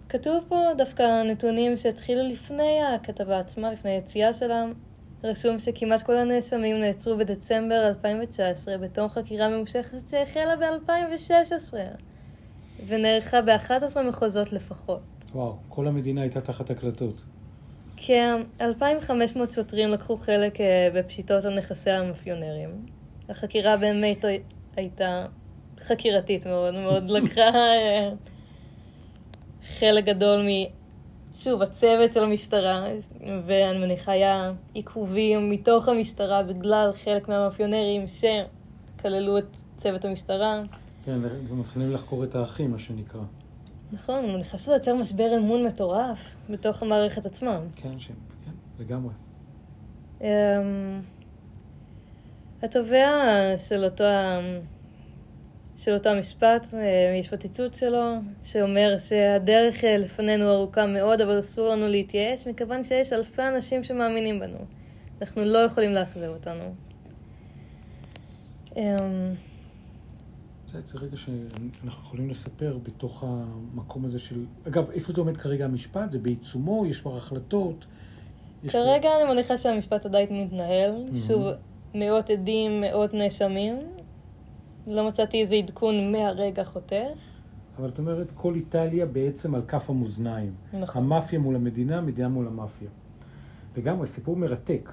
כתוב 0.10 0.44
פה 0.48 0.56
דווקא 0.78 1.24
נתונים 1.24 1.78
שהתחילו 1.78 2.24
לפני 2.24 2.80
הכתבה 2.96 3.40
עצמה, 3.40 3.72
לפני 3.72 3.92
היציאה 3.92 4.34
שלה. 4.34 4.66
רשום 5.24 5.60
שכמעט 5.60 6.02
כל 6.02 6.18
הנאשמים 6.18 6.80
נעצרו 6.80 7.18
בדצמבר 7.18 7.88
2019 7.88 8.78
בתום 8.78 9.10
חקירה 9.10 9.50
ממושכת 9.50 10.10
שהחלה 10.10 10.56
ב-2016 10.56 11.74
ונערכה 12.88 13.42
ב-11 13.42 14.02
מחוזות 14.02 14.54
לפחות. 14.54 15.02
וואו, 15.32 15.56
כל 15.70 15.88
המדינה 15.88 16.22
הייתה 16.22 16.42
תחת 16.42 16.70
הקלטות. 16.70 17.22
כ-2,500 17.98 19.54
שוטרים 19.56 19.90
לקחו 19.90 20.18
חלק 20.18 20.62
אה, 20.62 20.90
בפשיטות 20.94 21.46
על 21.46 21.58
נכסי 21.58 21.90
המאפיונרים. 21.90 22.86
החקירה 23.30 23.78
באמת 23.78 24.26
הייתה 24.76 25.26
חקירתית 25.80 26.48
מאוד 26.48 26.74
מאוד, 26.74 27.10
לקחה 27.10 27.42
אה, 27.42 28.10
חלק 29.80 30.06
גדול 30.06 30.42
מ... 30.42 30.48
שוב, 31.36 31.62
הצוות 31.62 32.14
של 32.14 32.24
המשטרה, 32.24 32.86
ואני 33.46 33.80
מניחה 33.80 34.12
היה 34.12 34.52
עיכובים 34.74 35.50
מתוך 35.50 35.88
המשטרה 35.88 36.44
בגלל 36.44 36.92
חלק 37.04 37.30
מהמאפיונרים 37.30 38.04
שכללו 38.08 39.38
את 39.38 39.58
צוות 39.78 40.06
המשטרה. 40.06 40.62
כן, 41.06 41.20
ומתחילים 41.48 41.92
לחקור 41.92 42.24
את 42.24 42.36
האחים, 42.36 42.72
מה 42.72 42.80
שנקרא. 42.80 43.22
נכון, 43.92 44.16
אני 44.16 44.34
מניחה 44.34 44.58
שזה 44.58 44.74
יוצר 44.74 44.96
משבר 44.96 45.38
אמון 45.38 45.64
מטורף 45.64 46.36
בתוך 46.50 46.84
המערכת 46.84 47.26
עצמה. 47.26 47.60
כן, 47.76 48.00
ש... 48.00 48.08
כן, 48.08 48.52
לגמרי. 48.80 49.14
Um, 50.20 50.24
התובע 52.62 53.08
של 53.58 53.86
אותו... 53.86 54.04
של 55.78 55.94
אותו 55.94 56.10
משפט, 56.20 56.68
אה, 56.74 57.16
יש 57.20 57.28
פה 57.28 57.38
ציטוט 57.38 57.74
שלו, 57.74 58.14
שאומר 58.44 58.96
שהדרך 59.00 59.84
אה, 59.84 59.98
לפנינו 59.98 60.52
ארוכה 60.52 60.86
מאוד, 60.86 61.22
אבל 61.22 61.40
אסור 61.40 61.70
לנו 61.70 61.88
להתייאש, 61.88 62.48
מכיוון 62.48 62.84
שיש 62.84 63.14
אלפי 63.14 63.42
אנשים 63.42 63.84
שמאמינים 63.84 64.40
בנו. 64.40 64.58
אנחנו 65.22 65.46
לא 65.46 65.58
יכולים 65.58 65.94
לאכזב 65.94 66.28
אותנו. 66.28 66.64
אמ, 68.76 69.34
זה, 70.72 71.00
רגע 71.00 71.18
שאנחנו 71.18 72.04
יכולים 72.04 72.30
לספר 72.30 72.78
בתוך 72.84 73.24
המקום 73.28 74.06
הזה 74.06 74.20
של... 74.20 74.46
אגב, 74.68 74.90
איפה 74.90 75.14
זה 75.14 75.22
עומד 75.22 75.38
כרגע 75.38 75.66
המשפט? 75.66 76.12
זה 76.12 76.20
בעיצומו? 76.20 76.86
יש 76.86 77.02
כבר 77.02 77.18
החלטות? 77.18 77.86
כרגע 78.68 79.10
אני 79.16 79.34
מניחה 79.34 79.58
שהמשפט 79.58 80.06
עדיין 80.06 80.44
מתנהל. 80.46 80.92
שוב, 81.28 81.48
מאות 81.96 82.30
עדים, 82.30 82.82
מאות 82.82 83.14
נאשמים. 83.14 83.76
לא 84.88 85.08
מצאתי 85.08 85.42
איזה 85.42 85.56
עדכון 85.56 86.12
מהרגע 86.12 86.64
חותך. 86.64 87.18
אבל 87.78 87.90
את 87.90 88.00
אומרת, 88.00 88.32
כל 88.32 88.56
איטליה 88.56 89.06
בעצם 89.06 89.56
על 89.56 89.62
כף 89.68 89.90
המאזניים. 89.90 90.54
נכון. 90.74 91.04
המאפיה 91.04 91.40
מול 91.40 91.56
המדינה, 91.56 91.98
המדינה 91.98 92.30
מול 92.30 92.48
המאפיה. 92.48 92.90
לגמרי, 93.78 94.08
סיפור 94.08 94.36
מרתק. 94.36 94.92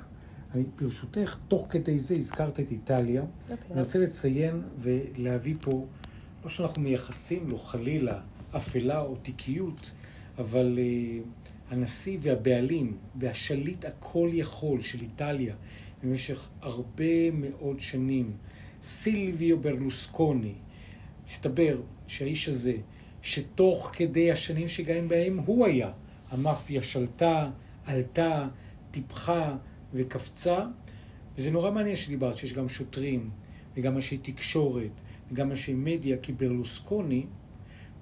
אני, 0.55 0.65
ברשותך, 0.81 1.37
תוך 1.49 1.67
כדי 1.71 1.99
זה 1.99 2.15
הזכרת 2.15 2.61
את 2.61 2.71
איטליה. 2.71 3.23
אוקיי. 3.51 3.71
אני 3.73 3.81
רוצה 3.81 3.99
לציין 3.99 4.63
ולהביא 4.79 5.55
פה, 5.61 5.85
לא 6.45 6.51
שאנחנו 6.51 6.83
מייחסים 6.83 7.49
לו 7.51 7.59
חלילה 7.59 8.21
אפלה 8.57 9.01
או 9.01 9.17
תיקיות, 9.17 9.93
אבל 10.39 10.79
uh, 10.79 11.73
הנשיא 11.75 12.19
והבעלים 12.21 12.97
והשליט 13.19 13.85
הכל 13.85 14.31
יכול 14.33 14.81
של 14.81 15.01
איטליה 15.01 15.55
במשך 16.03 16.49
הרבה 16.63 17.31
מאוד 17.33 17.81
שנים, 17.81 18.33
סילביו 18.85 19.61
ברלוסקוני, 19.61 20.53
מסתבר 21.26 21.81
שהאיש 22.07 22.49
הזה, 22.49 22.76
שתוך 23.23 23.91
כדי 23.93 24.33
השנים 24.33 24.69
שגאים 24.69 25.09
בהם 25.09 25.38
הוא 25.38 25.67
היה, 25.67 25.91
המאפיה 26.31 26.83
שלטה, 26.83 27.50
עלתה, 27.85 28.49
טיפחה 28.91 29.57
וקפצה, 29.95 30.67
וזה 31.38 31.50
נורא 31.50 31.71
מעניין 31.71 31.97
שדיברת, 31.97 32.37
שיש 32.37 32.53
גם 32.53 32.69
שוטרים, 32.69 33.31
וגם 33.76 33.97
אנשי 33.97 34.19
תקשורת, 34.19 35.00
וגם 35.31 35.50
אנשי 35.50 35.75
מדיה, 35.75 36.17
כי 36.17 36.33
ברלוסקוני, 36.33 37.26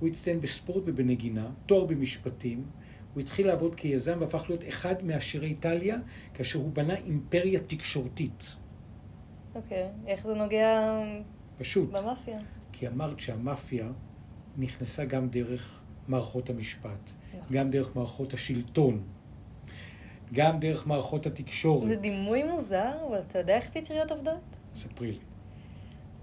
הוא 0.01 0.09
הצטיין 0.09 0.41
בספורט 0.41 0.83
ובנגינה, 0.87 1.51
תואר 1.67 1.85
במשפטים, 1.85 2.65
הוא 3.15 3.21
התחיל 3.21 3.47
לעבוד 3.47 3.75
כיזם 3.75 4.17
והפך 4.21 4.45
להיות 4.49 4.65
אחד 4.69 5.05
מעשירי 5.05 5.47
איטליה, 5.47 5.97
כאשר 6.35 6.59
הוא 6.59 6.73
בנה 6.73 6.95
אימפריה 6.95 7.61
תקשורתית. 7.61 8.62
אוקיי. 9.55 9.89
איך 10.07 10.27
זה 10.27 10.35
נוגע 10.35 11.01
פשוט. 11.59 11.91
במאפיה? 11.91 12.39
כי 12.73 12.89
אמרת 12.89 13.21
שהמאפיה 13.21 13.89
נכנסה 14.59 15.05
גם 15.05 15.29
דרך 15.29 15.81
מערכות 16.09 16.51
המשפט. 16.51 17.13
גם 17.53 17.71
דרך 17.71 17.97
מערכות 17.97 18.33
השלטון, 18.33 19.03
גם 20.33 20.59
דרך 20.59 20.87
מערכות 20.87 21.27
התקשורת. 21.27 21.89
זה 21.89 21.97
דימוי 21.97 22.43
מוזר, 22.43 22.93
אבל 23.09 23.19
אתה 23.29 23.39
יודע 23.39 23.57
איך 23.57 23.71
פטריות 23.71 24.11
עובדות? 24.11 24.41
ספרי 24.75 25.13
לי. 25.13 25.19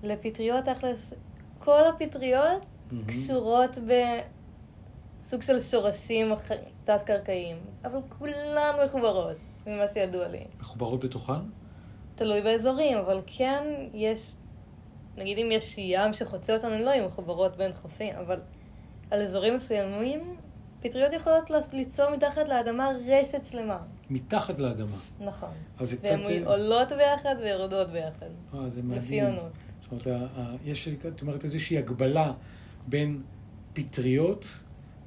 לפטריות 0.03 0.65
תכלס, 0.65 1.13
כל 1.59 1.81
הפטריות 1.89 2.65
מהמם. 2.91 3.05
קשורות 3.05 3.77
בסוג 5.19 5.41
של 5.41 5.61
שורשים 5.61 6.27
תת-קרקעיים, 6.83 7.57
אבל 7.85 7.99
כולן 8.09 8.75
מחוברות, 8.85 9.37
ממה 9.67 9.87
שידוע 9.87 10.27
לי. 10.27 10.43
מחוברות 10.59 10.99
בתוכן? 11.03 11.33
תלוי 12.19 12.41
באזורים, 12.41 12.97
אבל 12.97 13.21
כן 13.25 13.63
יש, 13.93 14.35
נגיד 15.17 15.37
אם 15.37 15.51
יש 15.51 15.75
ים 15.77 16.13
שחוצה 16.13 16.55
אותנו, 16.55 16.69
לא 16.69 16.77
יודעת 16.77 16.95
אם 16.99 17.05
מחוברות 17.05 17.57
בין 17.57 17.73
חופים, 17.73 18.15
אבל 18.15 18.39
על 19.11 19.21
אזורים 19.21 19.55
מסוימים, 19.55 20.35
פטריות 20.81 21.13
יכולות 21.13 21.49
ליצור 21.73 22.09
מתחת 22.09 22.47
לאדמה 22.47 22.89
רשת 23.07 23.45
שלמה. 23.45 23.77
מתחת 24.09 24.59
לאדמה. 24.59 24.97
נכון. 25.19 25.49
אז 25.79 25.89
זה 25.89 25.95
והן 26.03 26.23
קצת... 26.23 26.31
עולות 26.45 26.91
ביחד 26.91 27.35
ויורדות 27.43 27.89
ביחד. 27.89 28.27
אה, 28.53 28.69
זה 28.69 28.79
לפי 28.79 29.21
מדהים. 29.21 29.25
עונות. 29.25 29.51
זאת 29.81 30.07
אומרת, 30.07 30.29
יש, 30.65 30.87
את 31.07 31.21
אומרת, 31.21 31.43
איזושהי 31.43 31.77
הגבלה 31.77 32.31
בין 32.87 33.21
פטריות, 33.73 34.47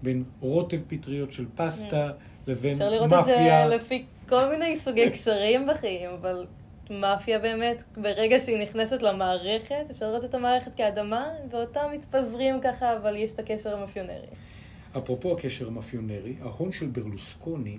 בין 0.02 0.24
רוטב 0.40 0.80
פטריות 0.88 1.32
של 1.32 1.46
פסטה, 1.54 2.10
לבין 2.46 2.72
Mm. 2.72 2.74
אפשר 2.74 2.90
לראות 2.90 3.10
מאפיה. 3.10 3.64
את 3.64 3.70
זה 3.70 3.76
לפי 3.76 4.04
כל 4.28 4.48
מיני 4.50 4.78
סוגי 4.78 5.10
קשרים 5.10 5.66
בחיים, 5.66 6.10
אבל 6.10 6.46
מאפיה 6.90 7.38
באמת, 7.38 7.82
ברגע 7.96 8.40
שהיא 8.40 8.62
נכנסת 8.62 9.02
למערכת, 9.02 9.84
אפשר 9.90 10.06
לראות 10.06 10.24
את 10.24 10.34
המערכת 10.34 10.74
כאדמה, 10.74 11.28
ואותם 11.50 11.86
מתפזרים 11.92 12.60
ככה, 12.60 12.96
אבל 12.96 13.16
יש 13.16 13.32
את 13.32 13.38
הקשר 13.38 13.76
המאפיונרי. 13.76 14.26
אפרופו 14.98 15.32
הקשר 15.38 15.66
המאפיונרי, 15.66 16.34
ההון 16.40 16.72
של 16.72 16.86
ברלוסקוני 16.86 17.78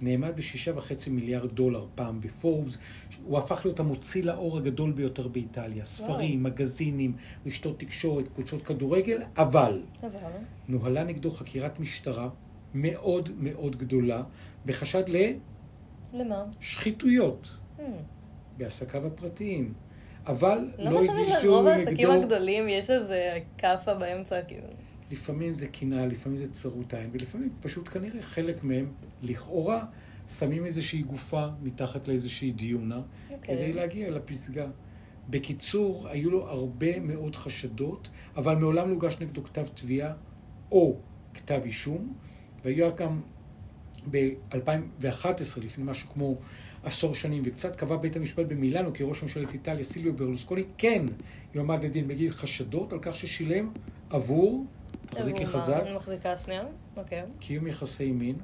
נאמד 0.00 0.36
בשישה 0.36 0.76
וחצי 0.76 1.10
מיליארד 1.10 1.52
דולר 1.52 1.86
פעם 1.94 2.20
בפורבס. 2.20 2.78
הוא 3.24 3.38
הפך 3.38 3.60
להיות 3.64 3.80
המוציא 3.80 4.24
לאור 4.24 4.56
הגדול 4.56 4.92
ביותר 4.92 5.28
באיטליה. 5.28 5.84
ספרים, 5.84 6.42
מגזינים, 6.42 7.16
רשתות 7.46 7.80
תקשורת, 7.80 8.24
קבוצות 8.34 8.62
כדורגל, 8.62 9.22
אבל 9.36 9.82
אבל, 10.02 10.30
נוהלה 10.68 11.04
נגדו 11.04 11.30
חקירת 11.30 11.80
משטרה 11.80 12.28
מאוד 12.74 13.28
מאוד 13.38 13.76
גדולה 13.76 14.22
בחשד 14.66 15.04
למה? 16.12 16.44
לשחיתויות 16.60 17.56
Hmm. 17.78 17.82
בעסקיו 18.56 19.06
הפרטיים. 19.06 19.72
אבל 20.26 20.70
למה 20.78 21.00
לא 21.00 21.06
תמיד 21.06 21.26
הגישו 21.28 21.46
לרוב 21.46 21.66
העסקים 21.66 22.10
נגדו... 22.10 22.22
הגדולים 22.22 22.68
יש 22.68 22.90
איזה 22.90 23.38
כאפה 23.58 23.94
באמצע, 23.94 24.42
כאילו? 24.42 24.66
לפעמים 25.10 25.54
זה 25.54 25.68
קנאה, 25.68 26.06
לפעמים 26.06 26.38
זה 26.38 26.52
צרות 26.52 26.94
עין, 26.94 27.10
ולפעמים 27.12 27.48
פשוט 27.60 27.88
כנראה 27.88 28.22
חלק 28.22 28.64
מהם, 28.64 28.92
לכאורה, 29.22 29.84
שמים 30.28 30.66
איזושהי 30.66 31.02
גופה 31.02 31.46
מתחת 31.62 32.08
לאיזושהי 32.08 32.52
דיונה, 32.52 33.00
אוקיי. 33.30 33.56
כדי 33.56 33.72
להגיע 33.72 34.10
לפסגה. 34.10 34.66
בקיצור, 35.28 36.08
היו 36.08 36.30
לו 36.30 36.48
הרבה 36.48 37.00
מאוד 37.00 37.36
חשדות, 37.36 38.08
אבל 38.36 38.56
מעולם 38.56 38.88
לא 38.88 38.94
הוגש 38.94 39.16
נגדו 39.20 39.44
כתב 39.44 39.66
תביעה 39.74 40.12
או 40.72 40.96
כתב 41.34 41.60
אישום, 41.64 42.14
והיה 42.64 42.90
גם 42.90 43.20
ב-2011, 44.10 45.60
לפני 45.62 45.84
משהו 45.84 46.08
כמו 46.08 46.36
עשור 46.84 47.14
שנים, 47.14 47.42
וקצת 47.46 47.76
קבע 47.76 47.96
בית 47.96 48.16
המשפט 48.16 48.46
במילאנו 48.46 48.90
כראש 48.94 49.22
ממשלת 49.22 49.52
איטליה, 49.52 49.84
סילביו 49.84 50.12
ברלוסקוני, 50.16 50.62
כן 50.78 51.06
יועמד 51.54 51.84
לדין 51.84 52.08
בגין 52.08 52.30
חשדות 52.30 52.92
על 52.92 52.98
כך 53.02 53.16
ששילם 53.16 53.70
עבור, 54.10 54.66
תחזיקי? 55.06 55.46
חזק, 55.46 55.82
מחזיקה 55.96 56.38
שנייה. 56.38 56.64
אוקיי. 56.96 57.22
קיום 57.38 57.66
יחסי 57.66 58.12
מין, 58.12 58.36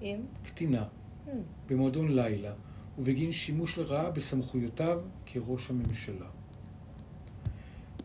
עם? 0.00 0.20
קטינה, 0.44 0.84
Hmm. 1.26 1.30
במועדון 1.68 2.12
לילה, 2.12 2.52
ובגין 2.98 3.32
שימוש 3.32 3.78
לרעה 3.78 4.10
בסמכויותיו 4.10 5.00
כראש 5.26 5.70
הממשלה. 5.70 6.26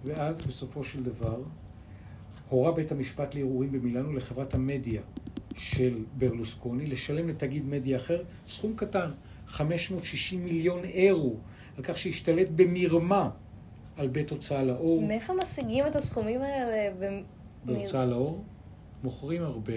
ואז, 0.05 0.41
בסופו 0.47 0.83
של 0.83 1.03
דבר, 1.03 1.41
הורה 2.49 2.71
בית 2.71 2.91
המשפט 2.91 3.35
לערעורים 3.35 3.71
במילאנו 3.71 4.13
לחברת 4.13 4.53
המדיה 4.53 5.01
של 5.57 6.03
ברלוסקוני 6.17 6.85
לשלם 6.85 7.29
לתאגיד 7.29 7.65
מדיה 7.65 7.97
אחר 7.97 8.23
סכום 8.47 8.73
קטן, 8.75 9.09
560 9.47 10.45
מיליון 10.45 10.83
אירו, 10.83 11.35
על 11.77 11.83
כך 11.83 11.97
שהשתלט 11.97 12.47
במרמה 12.55 13.29
על 13.97 14.07
בית 14.07 14.29
הוצאה 14.29 14.63
לאור. 14.63 15.01
מאיפה 15.01 15.33
משיגים 15.43 15.87
את 15.87 15.95
הסכומים 15.95 16.41
האלה? 16.41 16.91
בהוצאה 17.65 18.05
לאור, 18.05 18.43
מוכרים 19.03 19.43
הרבה, 19.43 19.73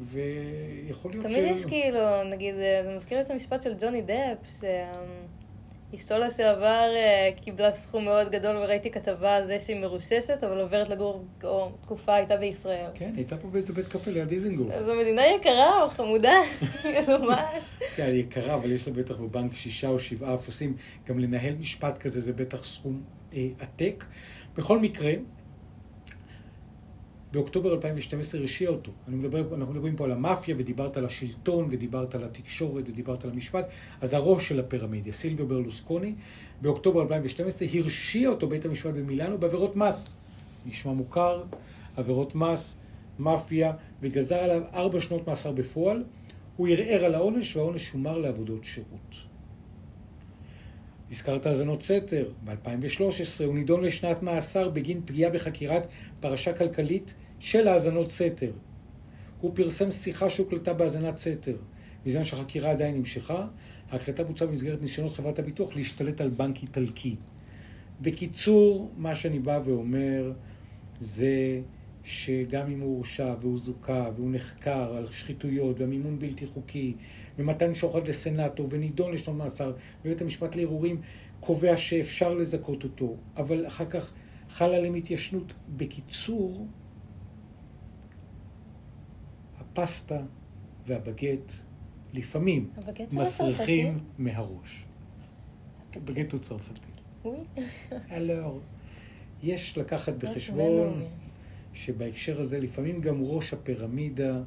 ויכול 0.00 1.10
להיות 1.10 1.24
תמיד 1.24 1.44
יש 1.44 1.64
כאילו, 1.64 2.24
נגיד, 2.30 2.54
זה 2.54 2.92
מזכיר 2.96 3.20
את 3.20 3.30
המשפט 3.30 3.62
של 3.62 3.74
ג'וני 3.80 4.02
דפ, 4.02 4.62
שאשתו 5.92 6.18
לשעבר 6.18 6.90
אה, 6.96 7.30
קיבלה 7.44 7.74
סכום 7.74 8.04
מאוד 8.04 8.30
גדול 8.30 8.56
וראיתי 8.56 8.90
כתבה 8.90 9.36
על 9.36 9.46
זה 9.46 9.60
שהיא 9.60 9.80
מרוששת, 9.80 10.44
אבל 10.44 10.60
עוברת 10.60 10.88
לגור, 10.88 11.24
או 11.44 11.72
תקופה 11.82 12.14
הייתה 12.14 12.36
בישראל. 12.36 12.90
כן, 12.94 13.12
הייתה 13.16 13.36
פה 13.36 13.48
באיזה 13.48 13.72
בית 13.72 13.88
קפה 13.88 14.10
ליד 14.10 14.28
דיזנגוף. 14.28 14.72
זו 14.86 14.94
מדינה 14.94 15.26
יקרה 15.26 15.82
או 15.82 15.88
חמודה, 15.88 16.34
כאילו 16.82 17.18
מה? 17.18 17.50
כן, 17.96 18.10
יקרה, 18.14 18.54
אבל 18.54 18.72
יש 18.72 18.88
לה 18.88 18.92
בטח 18.92 19.16
בבנק 19.16 19.54
שישה 19.54 19.88
או 19.88 19.98
שבעה 19.98 20.34
אפסים. 20.34 20.76
גם 21.08 21.18
לנהל 21.18 21.54
משפט 21.60 21.98
כזה 21.98 22.20
זה 22.20 22.32
בטח 22.32 22.64
סכום 22.64 23.02
אה, 23.34 23.46
עתק. 23.60 24.04
בכל 24.56 24.78
מקרה, 24.78 25.12
באוקטובר 27.32 27.72
2012 27.72 28.40
הרשיע 28.40 28.70
אותו. 28.70 28.92
מדבר, 29.08 29.54
אנחנו 29.54 29.74
מדברים 29.74 29.96
פה 29.96 30.04
על 30.04 30.12
המאפיה, 30.12 30.54
ודיברת 30.58 30.96
על 30.96 31.06
השלטון, 31.06 31.68
ודיברת 31.70 32.14
על 32.14 32.24
התקשורת, 32.24 32.84
ודיברת 32.88 33.24
על 33.24 33.30
המשפט. 33.30 33.68
אז 34.00 34.14
הראש 34.14 34.48
של 34.48 34.60
הפירמידיה, 34.60 35.12
סילביו 35.12 35.46
ברלוסקוני, 35.46 36.14
באוקטובר 36.62 37.02
2012 37.02 37.68
הרשיע 37.74 38.28
אותו 38.28 38.48
בית 38.48 38.64
המשפט 38.64 38.94
במילאנו 38.94 39.38
בעבירות 39.38 39.76
מס. 39.76 40.20
נשמע 40.66 40.92
מוכר, 40.92 41.42
עבירות 41.96 42.34
מס, 42.34 42.76
מאפיה, 43.18 43.72
וגזר 44.02 44.38
עליו 44.38 44.62
ארבע 44.74 45.00
שנות 45.00 45.28
מאסר 45.28 45.52
בפועל. 45.52 46.04
הוא 46.56 46.68
ערער 46.68 47.04
על 47.04 47.14
העונש, 47.14 47.56
והעונש 47.56 47.84
שומר 47.84 48.18
לעבודות 48.18 48.64
שירות. 48.64 49.29
הזכרת 51.10 51.46
האזנות 51.46 51.82
סתר, 51.82 52.30
ב-2013 52.44 53.44
הוא 53.44 53.54
נידון 53.54 53.84
לשנת 53.84 54.22
מאסר 54.22 54.68
בגין 54.68 55.00
פגיעה 55.04 55.30
בחקירת 55.30 55.86
פרשה 56.20 56.52
כלכלית 56.52 57.14
של 57.38 57.68
האזנות 57.68 58.10
סתר. 58.10 58.52
הוא 59.40 59.50
פרסם 59.54 59.90
שיחה 59.90 60.30
שהוקלטה 60.30 60.72
בהאזנת 60.72 61.16
סתר. 61.16 61.56
בזמן 62.06 62.24
שהחקירה 62.24 62.70
עדיין 62.70 62.94
נמשכה, 62.96 63.46
ההקלטה 63.90 64.24
בוצעה 64.24 64.48
במסגרת 64.48 64.82
ניסיונות 64.82 65.12
חברת 65.12 65.38
הביטוח 65.38 65.76
להשתלט 65.76 66.20
על 66.20 66.28
בנק 66.28 66.62
איטלקי. 66.62 67.16
בקיצור, 68.00 68.90
מה 68.96 69.14
שאני 69.14 69.38
בא 69.38 69.60
ואומר 69.64 70.32
זה 70.98 71.60
שגם 72.10 72.70
אם 72.70 72.80
הוא 72.80 72.96
הורשע 72.96 73.34
והוא 73.40 73.58
זוכה 73.58 74.10
והוא 74.16 74.30
נחקר 74.32 74.96
על 74.96 75.06
שחיתויות 75.06 75.76
ומימון 75.80 76.18
בלתי 76.18 76.46
חוקי 76.46 76.94
ומתן 77.38 77.74
שוחד 77.74 78.08
לסנאטור 78.08 78.66
ונידון 78.70 79.12
לשנות 79.12 79.36
מאסר 79.38 79.72
ובית 80.04 80.20
המשפט 80.20 80.56
לערעורים 80.56 81.00
קובע 81.40 81.76
שאפשר 81.76 82.34
לזכות 82.34 82.84
אותו, 82.84 83.16
אבל 83.36 83.66
אחר 83.66 83.86
כך 83.90 84.12
חלה 84.48 84.76
עליהם 84.76 84.94
התיישנות. 84.94 85.54
בקיצור, 85.76 86.66
הפסטה 89.60 90.20
והבגט 90.86 91.52
לפעמים 92.12 92.70
מסריחים 93.12 93.98
מהראש. 94.18 94.84
בגט 96.04 96.32
הוא 96.32 96.40
צרפתי. 96.40 96.90
יש 99.42 99.78
לקחת 99.78 100.12
בחשבון 100.12 101.04
שבהקשר 101.74 102.40
הזה 102.40 102.60
לפעמים 102.60 103.00
גם 103.00 103.22
ראש 103.22 103.52
הפירמידה 103.52 104.40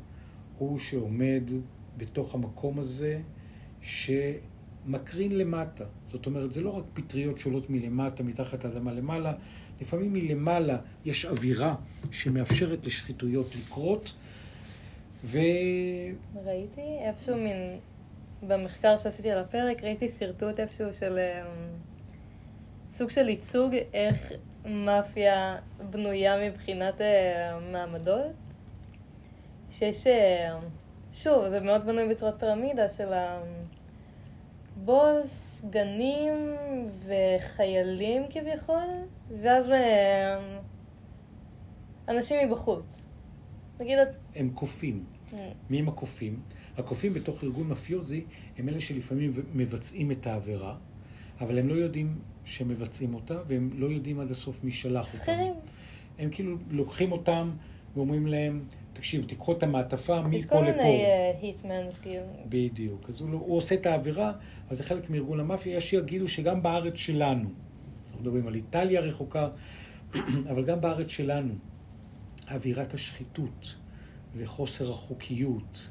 הוא 0.58 0.80
שעומד 0.80 1.44
בתוך 1.98 2.36
המקום 2.36 2.80
הזה 2.80 3.22
שמקרין 3.82 5.38
למטה. 5.38 5.84
זאת 6.12 6.26
אומרת, 6.26 6.54
זה 6.54 6.62
לא 6.62 6.70
רק 6.70 6.84
פטריות 6.94 7.40
שעולות 7.40 7.70
מלמטה, 7.70 8.24
מתחת 8.24 8.66
לאדמה 8.66 8.94
למעלה, 8.94 9.34
לפעמים 9.82 10.14
מלמעלה 10.14 10.78
יש 11.06 11.26
אווירה 11.26 11.76
שמאפשרת 12.12 12.86
לשחיתויות 12.86 13.56
לקרות, 13.56 14.14
ו... 15.26 15.40
ראיתי 16.46 16.98
איפשהו 17.02 17.36
מין, 17.36 17.80
במחקר 18.48 18.98
שעשיתי 18.98 19.32
על 19.32 19.40
הפרק, 19.40 19.84
ראיתי 19.84 20.10
שרטוט 20.10 20.60
איפשהו 20.60 20.94
של 20.94 21.18
um, 21.20 22.90
סוג 22.90 23.10
של 23.10 23.30
ייצוג 23.30 23.76
איך 23.94 24.32
מאפיה 24.66 25.56
בנויה 25.90 26.50
מבחינת 26.50 26.94
uh, 27.02 27.04
מעמדות. 27.72 28.32
שיש, 29.72 30.08
uh, 30.08 30.10
שוב, 31.14 31.48
זה 31.48 31.60
מאוד 31.60 31.86
בנוי 31.86 32.10
בצורת 32.10 32.40
פירמידה 32.40 32.90
של 32.90 33.10
הבוס, 34.78 35.66
גנים 35.70 36.56
וחיילים 37.06 38.24
כביכול, 38.30 38.88
ואז 39.42 39.70
uh, 39.70 39.72
אנשים 42.08 42.50
מבחוץ. 42.50 43.08
נגיד... 43.80 43.98
הם 44.36 44.50
קופים. 44.50 45.06
מי 45.70 45.80
הם 45.80 45.90
הקופים? 45.90 46.40
הקופים 46.78 47.14
בתוך 47.14 47.44
ארגון 47.44 47.68
מפיוזי 47.68 48.26
הם 48.58 48.70
אלה 48.70 48.82
שלפעמים 48.82 49.34
מבצעים 49.54 50.12
את 50.12 50.28
העבירה, 50.28 50.76
אבל 51.42 51.60
הם 51.60 51.70
לא 51.70 51.74
יודעים 51.74 52.20
שמבצעים 52.46 53.14
אותה, 53.14 53.40
והם 53.48 53.70
לא 53.76 53.86
יודעים 53.88 54.20
עד 54.20 54.32
הסוף 54.32 54.64
מי 54.64 54.72
שלח 54.72 55.06
אותם. 55.14 55.18
שכירים. 55.18 55.54
הם 56.20 56.30
כאילו 56.30 56.58
לוקחים 56.72 57.12
אותם 57.12 57.50
ואומרים 57.96 58.28
להם, 58.28 58.64
תקשיב, 58.94 59.26
תיקחו 59.28 59.52
את 59.54 59.64
המעטפה 59.64 60.22
מפה 60.22 60.28
לפה. 60.28 60.36
יש 60.38 60.46
כל 60.46 60.62
מיני 60.64 61.06
היטמנס, 61.42 62.00
כאילו. 62.00 62.26
בדיוק. 62.50 63.10
אז 63.10 63.22
הוא, 63.22 63.30
לא- 63.30 63.38
הוא 63.38 63.58
עושה 63.58 63.76
את 63.76 63.86
העבירה, 63.86 64.32
אבל 64.68 64.76
זה 64.76 64.84
חלק 64.84 65.10
מארגון 65.10 65.40
המאפיה. 65.40 65.78
יש 65.78 65.90
שיגידו 65.90 66.28
שגם 66.28 66.64
בארץ 66.64 66.96
שלנו, 66.96 67.50
אנחנו 68.06 68.22
מדברים 68.22 68.48
על 68.48 68.56
איטליה 68.56 69.02
רחוקה, 69.02 69.48
אבל 70.52 70.66
גם 70.66 70.82
בארץ 70.82 71.08
שלנו, 71.08 71.54
אווירת 72.52 72.94
השחיתות 72.94 73.76
וחוסר 74.36 74.92
החוקיות, 74.92 75.90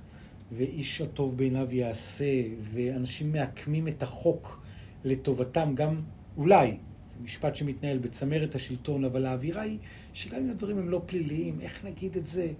ואיש 0.53 1.01
הטוב 1.01 1.37
בעיניו 1.37 1.75
יעשה, 1.75 2.43
ואנשים 2.73 3.33
מעקמים 3.33 3.89
את 3.89 4.03
החוק 4.03 4.63
לטובתם, 5.05 5.73
גם 5.75 6.01
אולי, 6.37 6.77
זה 7.09 7.25
משפט 7.25 7.57
שמתנהל 7.57 7.99
בצמרת 7.99 8.55
השלטון, 8.55 9.05
אבל 9.05 9.27
האווירה 9.27 9.63
היא 9.63 9.79
שגם 10.13 10.39
אם 10.43 10.51
הדברים 10.51 10.79
הם 10.79 10.89
לא 10.89 11.03
פליליים, 11.07 11.61
איך 11.61 11.85
נגיד 11.85 12.17
את 12.17 12.27
זה? 12.27 12.53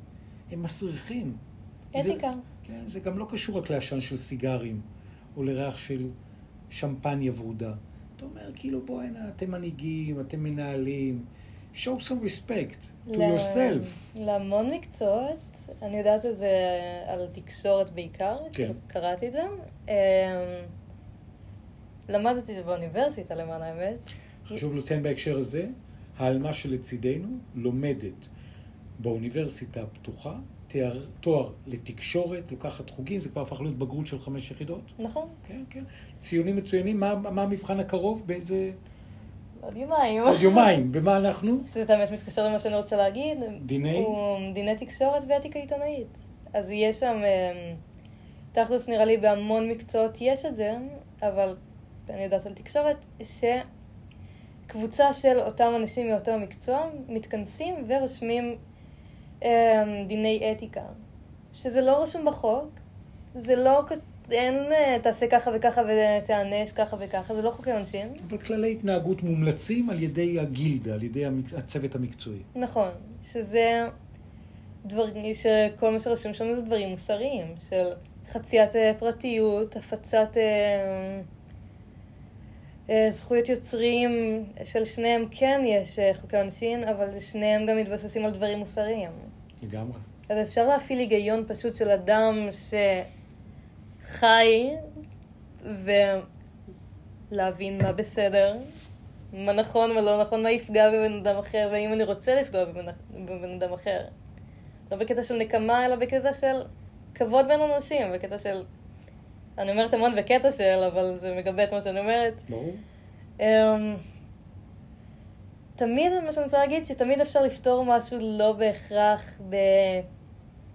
הם 0.51 0.63
מסריחים. 0.63 1.37
אתיקה. 1.91 2.31
זה, 2.31 2.41
כן, 2.63 2.83
זה 2.87 3.01
גם 3.01 3.19
לא 3.19 3.27
קשור 3.31 3.59
רק 3.59 3.71
לעשן 3.71 4.01
של 4.01 4.17
סיגרים, 4.17 4.81
או 5.37 5.43
לריח 5.43 5.79
של 5.79 6.09
שמפניה 6.71 7.33
ורודה. 7.37 7.75
אתה 8.17 8.25
אומר, 8.25 8.51
כאילו, 8.55 8.87
בוא 8.87 9.03
הנה, 9.03 9.29
אתם 9.29 9.51
מנהיגים, 9.51 10.21
אתם 10.21 10.43
מנהלים. 10.43 11.25
show 11.75 11.99
some 11.99 12.23
respect 12.25 13.09
to 13.09 13.15
yourself. 13.15 14.19
להמון 14.21 14.71
מקצועות, 14.71 15.57
אני 15.83 15.99
יודעת 15.99 16.27
את 16.27 16.37
זה 16.37 16.51
על 17.07 17.27
תקשורת 17.33 17.91
בעיקר, 17.91 18.37
כן. 18.53 18.73
קראתי 18.87 19.29
את 19.29 19.33
זה. 19.33 19.43
למדתי 22.13 22.53
את 22.53 22.57
זה 22.57 22.63
באוניברסיטה, 22.63 23.35
למען 23.35 23.63
האמת. 23.63 23.99
חשוב 24.47 24.75
לציין 24.75 25.03
בהקשר 25.03 25.39
הזה, 25.39 25.67
העלמה 26.19 26.53
שלצידנו 26.53 27.29
לומדת 27.55 28.29
באוניברסיטה 28.99 29.83
הפתוחה, 29.83 30.35
תואר, 30.69 31.05
תואר 31.21 31.51
לתקשורת, 31.67 32.43
לוקחת 32.51 32.91
חוגים, 32.91 33.21
זה 33.21 33.29
כבר 33.29 33.43
הפך 33.43 33.61
להיות 33.61 33.79
בגרות 33.79 34.07
של 34.07 34.19
חמש 34.19 34.51
יחידות. 34.51 34.93
נכון. 34.99 35.29
כן, 35.49 35.63
כן. 35.71 35.83
ציונים 36.19 36.57
מצוינים, 36.57 37.01
מה, 37.01 37.15
מה 37.15 37.43
המבחן 37.43 37.81
הקרוב? 37.81 38.23
באיזה... 38.27 38.71
עוד 39.61 39.77
יומיים. 39.77 40.23
עוד 40.23 40.41
יומיים. 40.41 40.93
במה 40.93 41.17
אנחנו? 41.17 41.59
שזה 41.67 41.85
באמת 41.85 42.11
מתקשר 42.11 42.47
למה 42.47 42.59
שאני 42.59 42.77
רוצה 42.77 42.97
להגיד. 42.97 43.39
דיני? 43.67 43.99
הוא 43.99 44.39
דיני 44.55 44.77
תקשורת 44.77 45.25
ואתיקה 45.29 45.59
עיתונאית. 45.59 46.19
אז 46.53 46.71
יש 46.71 47.01
שם, 47.01 47.17
אמ, 47.17 47.77
תכלס 48.53 48.89
נראה 48.89 49.05
לי 49.05 49.17
בהמון 49.17 49.69
מקצועות 49.69 50.19
יש 50.21 50.45
את 50.45 50.57
זה, 50.57 50.77
אבל 51.23 51.57
אני 52.11 52.25
יודעת 52.25 52.47
על 52.47 52.55
תקשורת, 52.55 53.07
שקבוצה 54.69 55.13
של 55.13 55.39
אותם 55.39 55.73
אנשים 55.77 56.09
מאותו 56.09 56.39
מקצוע 56.39 56.91
מתכנסים 57.09 57.75
ורושמים 57.87 58.57
אמ, 59.43 59.49
דיני 60.07 60.53
אתיקה. 60.53 60.83
שזה 61.53 61.81
לא 61.81 62.03
רשום 62.03 62.25
בחוק, 62.25 62.69
זה 63.35 63.57
לא 63.57 63.83
אין 64.31 64.55
אה, 64.55 64.97
תעשה 65.03 65.27
ככה 65.27 65.51
וככה 65.55 65.83
ותיענש 65.83 66.73
ככה 66.73 66.97
וככה, 67.01 67.35
זה 67.35 67.43
לא 67.43 67.51
חוקי 67.51 67.73
עונשין. 67.73 68.09
אבל 68.29 68.39
כללי 68.39 68.73
התנהגות 68.73 69.23
מומלצים 69.23 69.91
על 69.91 70.03
ידי 70.03 70.41
הגילדה, 70.41 70.95
על 70.95 71.03
ידי 71.03 71.25
הצוות 71.57 71.95
המקצועי. 71.95 72.43
נכון, 72.57 72.89
שזה 73.25 73.85
דברים, 74.87 75.35
שכל 75.35 75.91
מה 75.91 76.01
שרשום 76.01 76.35
שם 76.35 76.55
זה 76.55 76.63
דברים 76.63 76.89
מוסריים, 76.89 77.47
של 77.69 77.87
חציית 78.29 78.77
אה, 78.77 78.93
פרטיות, 78.99 79.77
הפצת 79.77 80.37
אה, 80.37 81.21
זכויות 83.11 83.49
יוצרים, 83.49 84.45
של 84.65 84.85
שניהם 84.85 85.27
כן 85.31 85.61
יש 85.65 85.99
חוקי 86.21 86.37
עונשין, 86.37 86.85
אבל 86.85 87.21
שניהם 87.21 87.67
גם 87.67 87.77
מתבססים 87.77 88.25
על 88.25 88.31
דברים 88.31 88.59
מוסריים. 88.59 89.11
לגמרי. 89.63 89.99
אז 90.29 90.39
אפשר 90.43 90.67
להפעיל 90.67 90.99
היגיון 90.99 91.45
פשוט 91.49 91.75
של 91.75 91.91
אדם 91.91 92.49
ש... 92.53 92.75
חי 94.05 94.71
ולהבין 97.31 97.83
מה 97.83 97.93
בסדר, 97.93 98.57
מה 99.33 99.53
נכון, 99.53 99.95
מה 99.95 100.01
לא 100.01 100.21
נכון, 100.21 100.43
מה 100.43 100.51
יפגע 100.51 100.91
בבן 100.91 101.13
אדם 101.13 101.39
אחר, 101.39 101.69
והאם 101.73 101.93
אני 101.93 102.05
רוצה 102.05 102.41
לפגוע 102.41 102.65
בבן, 102.65 102.87
בבן 103.11 103.51
אדם 103.51 103.73
אחר. 103.73 104.01
לא 104.91 104.97
בקטע 104.97 105.25
של 105.25 105.37
נקמה, 105.39 105.87
אלא 105.87 105.97
בקטע 105.97 106.33
של 106.33 106.63
כבוד 107.15 107.47
בין 107.49 107.61
אנשים, 107.61 108.13
בקטע 108.15 108.39
של... 108.39 108.63
אני 109.59 109.71
אומרת 109.71 109.95
המון 109.95 110.17
בקטע 110.17 110.51
של, 110.51 110.89
אבל 110.93 111.19
זה 111.19 111.35
מגבה 111.39 111.65
את 111.65 111.73
מה 111.73 111.83
שאני 111.83 112.01
אומרת. 112.01 112.35
ברור. 112.49 112.73
Um, 113.39 113.43
תמיד, 115.77 116.13
מה 116.25 116.33
שאני 116.33 116.45
רוצה 116.45 116.59
להגיד, 116.59 116.87
שתמיד 116.87 117.21
אפשר 117.21 117.43
לפתור 117.43 117.85
משהו 117.85 118.19
לא 118.21 118.53
בהכרח 118.53 119.41
ב... 119.49 119.57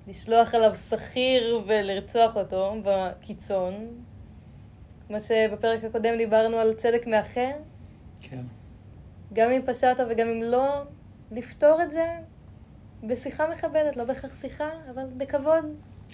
לשלוח 0.08 0.56
עליו 0.56 0.78
שכיר 0.78 1.64
ולרצוח 1.68 2.38
אותו 2.38 2.76
בקיצון. 2.84 3.74
כמו 5.08 5.20
שבפרק 5.20 5.84
הקודם 5.84 6.18
דיברנו 6.18 6.58
על 6.58 6.74
צדק 6.74 7.08
מאחה. 7.08 7.50
כן. 8.22 8.42
גם 9.34 9.52
אם 9.52 9.62
פשעת 9.66 9.98
וגם 10.10 10.28
אם 10.28 10.44
לא, 10.44 10.84
לפתור 11.32 11.82
את 11.84 11.92
זה 11.92 12.06
בשיחה 13.04 13.48
מכבדת, 13.52 13.98
לא 13.98 14.04
בהכרח 14.04 14.42
שיחה, 14.42 14.70
אבל 14.94 15.04
בכבוד. 15.18 15.66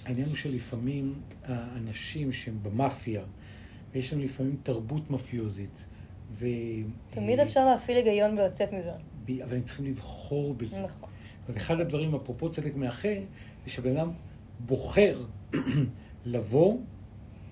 העניין 0.04 0.28
הוא 0.28 0.36
שלפעמים 0.36 1.14
האנשים 1.44 2.32
שהם 2.32 2.58
במאפיה, 2.62 3.22
ויש 3.92 4.12
להם 4.12 4.22
לפעמים 4.22 4.56
תרבות 4.62 5.10
מאפיוזית, 5.10 5.86
ו... 6.32 6.46
תמיד 7.10 7.40
אפשר 7.40 7.64
להפעיל 7.64 7.96
היגיון 7.96 8.38
ולצאת 8.38 8.72
מזה. 8.72 8.92
אבל 9.44 9.56
הם 9.56 9.62
צריכים 9.62 9.84
לבחור 9.86 10.54
בזה. 10.54 10.82
נכון. 10.82 11.08
אז 11.48 11.56
אחד 11.56 11.80
הדברים, 11.80 12.14
אפרופו 12.14 12.50
צדק 12.50 12.76
מאחה, 12.76 13.08
זה 13.64 13.70
שבן 13.70 13.96
אדם 13.96 14.10
בוחר 14.60 15.24
לבוא 16.24 16.78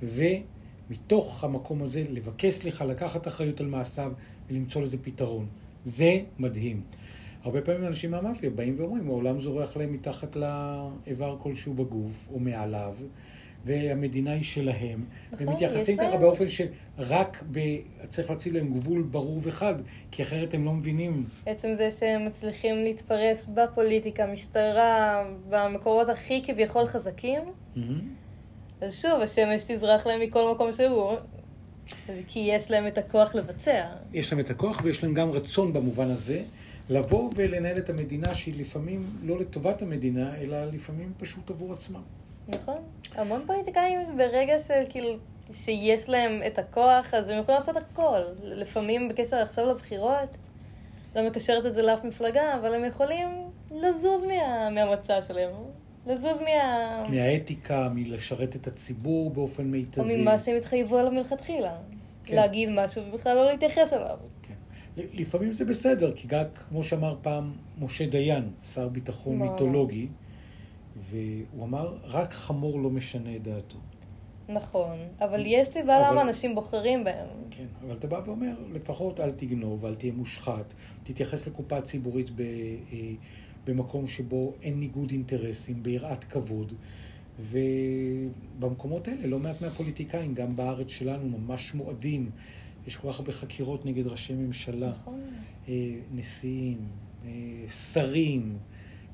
ומתוך 0.03 1.45
המקום 1.45 1.83
הזה 1.83 2.05
לבקש 2.11 2.55
סליחה, 2.55 2.85
לקחת 2.85 3.29
אחריות 3.29 3.61
על 3.61 3.67
מעשיו 3.67 4.13
ולמצוא 4.51 4.83
לזה 4.83 4.99
פתרון. 5.03 5.47
זה 5.85 6.21
מדהים. 6.39 6.83
הרבה 7.45 7.61
פעמים 7.61 7.87
אנשים 7.87 8.11
מהמאפיה 8.11 8.51
באים 8.51 8.75
ואומרים, 8.79 9.09
העולם 9.09 9.41
זורח 9.41 9.77
להם 9.77 9.93
מתחת 9.93 10.37
לאיבר 10.37 11.37
כלשהו 11.39 11.75
בגוף 11.75 12.29
או 12.33 12.39
מעליו, 12.39 12.95
והמדינה 13.65 14.33
היא 14.33 14.43
שלהם. 14.43 15.05
נכון, 15.33 15.47
והם 15.47 15.57
מתייחסים 15.57 15.97
ככה 15.97 16.09
להם. 16.09 16.21
באופן 16.21 16.45
שרק 16.49 17.45
ב... 17.53 17.61
צריך 18.09 18.31
להציב 18.31 18.55
להם 18.55 18.75
גבול 18.75 19.03
ברור 19.03 19.41
וחד, 19.43 19.75
כי 20.11 20.23
אחרת 20.23 20.55
הם 20.55 20.65
לא 20.65 20.73
מבינים. 20.73 21.25
עצם 21.47 21.69
זה 21.75 21.93
שהם 21.93 22.27
מצליחים 22.27 22.75
להתפרס 22.75 23.47
בפוליטיקה, 23.55 24.27
משטרה, 24.27 25.25
במקורות 25.49 26.09
הכי 26.09 26.43
כביכול 26.45 26.87
חזקים, 26.87 27.41
מהמם. 27.77 28.01
אז 28.81 28.95
שוב, 29.03 29.21
השמש 29.21 29.63
תזרח 29.69 30.07
להם 30.07 30.21
מכל 30.21 30.53
מקום 30.55 30.73
שהוא, 30.73 31.13
כי 32.27 32.39
יש 32.39 32.71
להם 32.71 32.87
את 32.87 32.99
הכוח 32.99 33.35
לבצע. 33.35 33.87
יש 34.13 34.33
להם 34.33 34.41
את 34.41 34.51
הכוח 34.51 34.81
ויש 34.85 35.05
להם 35.05 35.15
גם 35.15 35.31
רצון 35.31 35.73
במובן 35.73 36.11
הזה, 36.11 36.43
לבוא 36.91 37.31
ולנהל 37.35 37.79
את 37.79 37.91
המדינה 37.91 38.35
שהיא 38.35 38.61
לפעמים 38.61 39.07
לא 39.25 39.39
לטובת 39.39 39.83
המדינה, 39.83 40.37
אלא 40.37 40.65
לפעמים 40.65 41.13
פשוט 41.19 41.51
עבור 41.51 41.73
עצמם. 41.73 42.03
נכון. 42.49 42.79
המון 43.15 43.43
פוליטיקאים 43.47 44.17
ברגע 44.17 44.59
שכאילו, 44.59 45.17
שיש 45.53 46.09
להם 46.09 46.41
את 46.47 46.59
הכוח, 46.59 47.15
אז 47.15 47.29
הם 47.29 47.39
יכולים 47.39 47.61
לעשות 47.61 47.77
הכל. 47.77 48.21
לפעמים 48.43 49.09
בקשר 49.09 49.37
עכשיו 49.37 49.67
לבחירות, 49.67 50.29
לא 51.17 51.27
מקשרת 51.27 51.67
את 51.67 51.75
זה 51.75 51.83
לאף 51.83 52.05
מפלגה, 52.05 52.55
אבל 52.55 52.75
הם 52.75 52.85
יכולים 52.85 53.29
לזוז 53.71 54.25
מה, 54.25 54.71
מהמצע 54.71 55.23
שלהם. 55.23 55.51
לזוז 56.07 56.41
מה... 56.41 57.05
מהאתיקה, 57.09 57.89
מלשרת 57.95 58.57
את 58.57 58.67
הציבור 58.67 59.31
באופן 59.31 59.63
או 59.63 59.69
מיטבי. 59.69 60.17
ממה 60.17 60.39
שהם 60.39 60.57
התחייבו 60.57 60.99
עליו 60.99 61.13
מלכתחילה. 61.13 61.77
כן. 62.25 62.35
להגיד 62.35 62.69
משהו 62.73 63.03
ובכלל 63.09 63.37
לא 63.37 63.51
להתייחס 63.51 63.93
אליו. 63.93 64.17
לפעמים 64.97 65.53
זה 65.53 65.65
בסדר, 65.65 66.13
כי 66.17 66.29
גם, 66.29 66.45
כמו 66.69 66.83
שאמר 66.85 67.17
פעם 67.23 67.53
משה 67.81 68.07
דיין, 68.07 68.51
שר 68.75 68.89
ביטחון 68.89 69.39
מה? 69.39 69.51
מיתולוגי, 69.53 70.07
והוא 71.11 71.65
אמר, 71.65 71.97
רק 72.05 72.33
חמור 72.33 72.81
לא 72.81 72.91
משנה 72.91 73.37
את 73.37 73.43
דעתו. 73.43 73.79
נכון, 74.49 74.97
אבל 75.21 75.43
יש 75.47 75.69
סיבה 75.69 76.01
אבל- 76.01 76.11
למה 76.13 76.23
אנשים 76.23 76.55
בוחרים 76.55 77.05
בהם. 77.05 77.27
כן, 77.51 77.65
אבל 77.87 77.95
אתה 77.97 78.07
בא 78.07 78.21
ואומר, 78.27 78.55
לפחות 78.73 79.21
אל 79.21 79.31
תגנוב, 79.31 79.85
אל 79.87 79.95
תהיה 79.95 80.13
מושחת, 80.13 80.75
תתייחס 81.03 81.49
לקופה 81.49 81.81
ציבורית 81.81 82.31
ב, 82.31 82.41
אה, 82.41 82.99
במקום 83.67 84.07
שבו 84.07 84.55
אין 84.63 84.81
ניגוד 84.81 85.11
אינטרסים, 85.11 85.83
ביראת 85.83 86.25
כבוד. 86.25 86.73
ובמקומות 87.41 89.09
האלה, 89.09 89.27
לא 89.27 89.39
מעט 89.39 89.63
מהפוליטיקאים, 89.63 90.35
גם 90.35 90.57
בארץ 90.57 90.89
שלנו, 90.91 91.39
ממש 91.39 91.75
מועדים. 91.75 92.31
יש 92.87 92.97
כל 92.97 93.13
כך 93.13 93.19
הרבה 93.19 93.33
חקירות 93.33 93.87
נגד 93.87 94.07
ראשי 94.07 94.35
ממשלה, 94.35 94.91
נכון. 94.91 95.21
אה, 95.69 95.75
נשיאים, 96.15 96.79
אה, 97.25 97.31
שרים. 97.69 98.59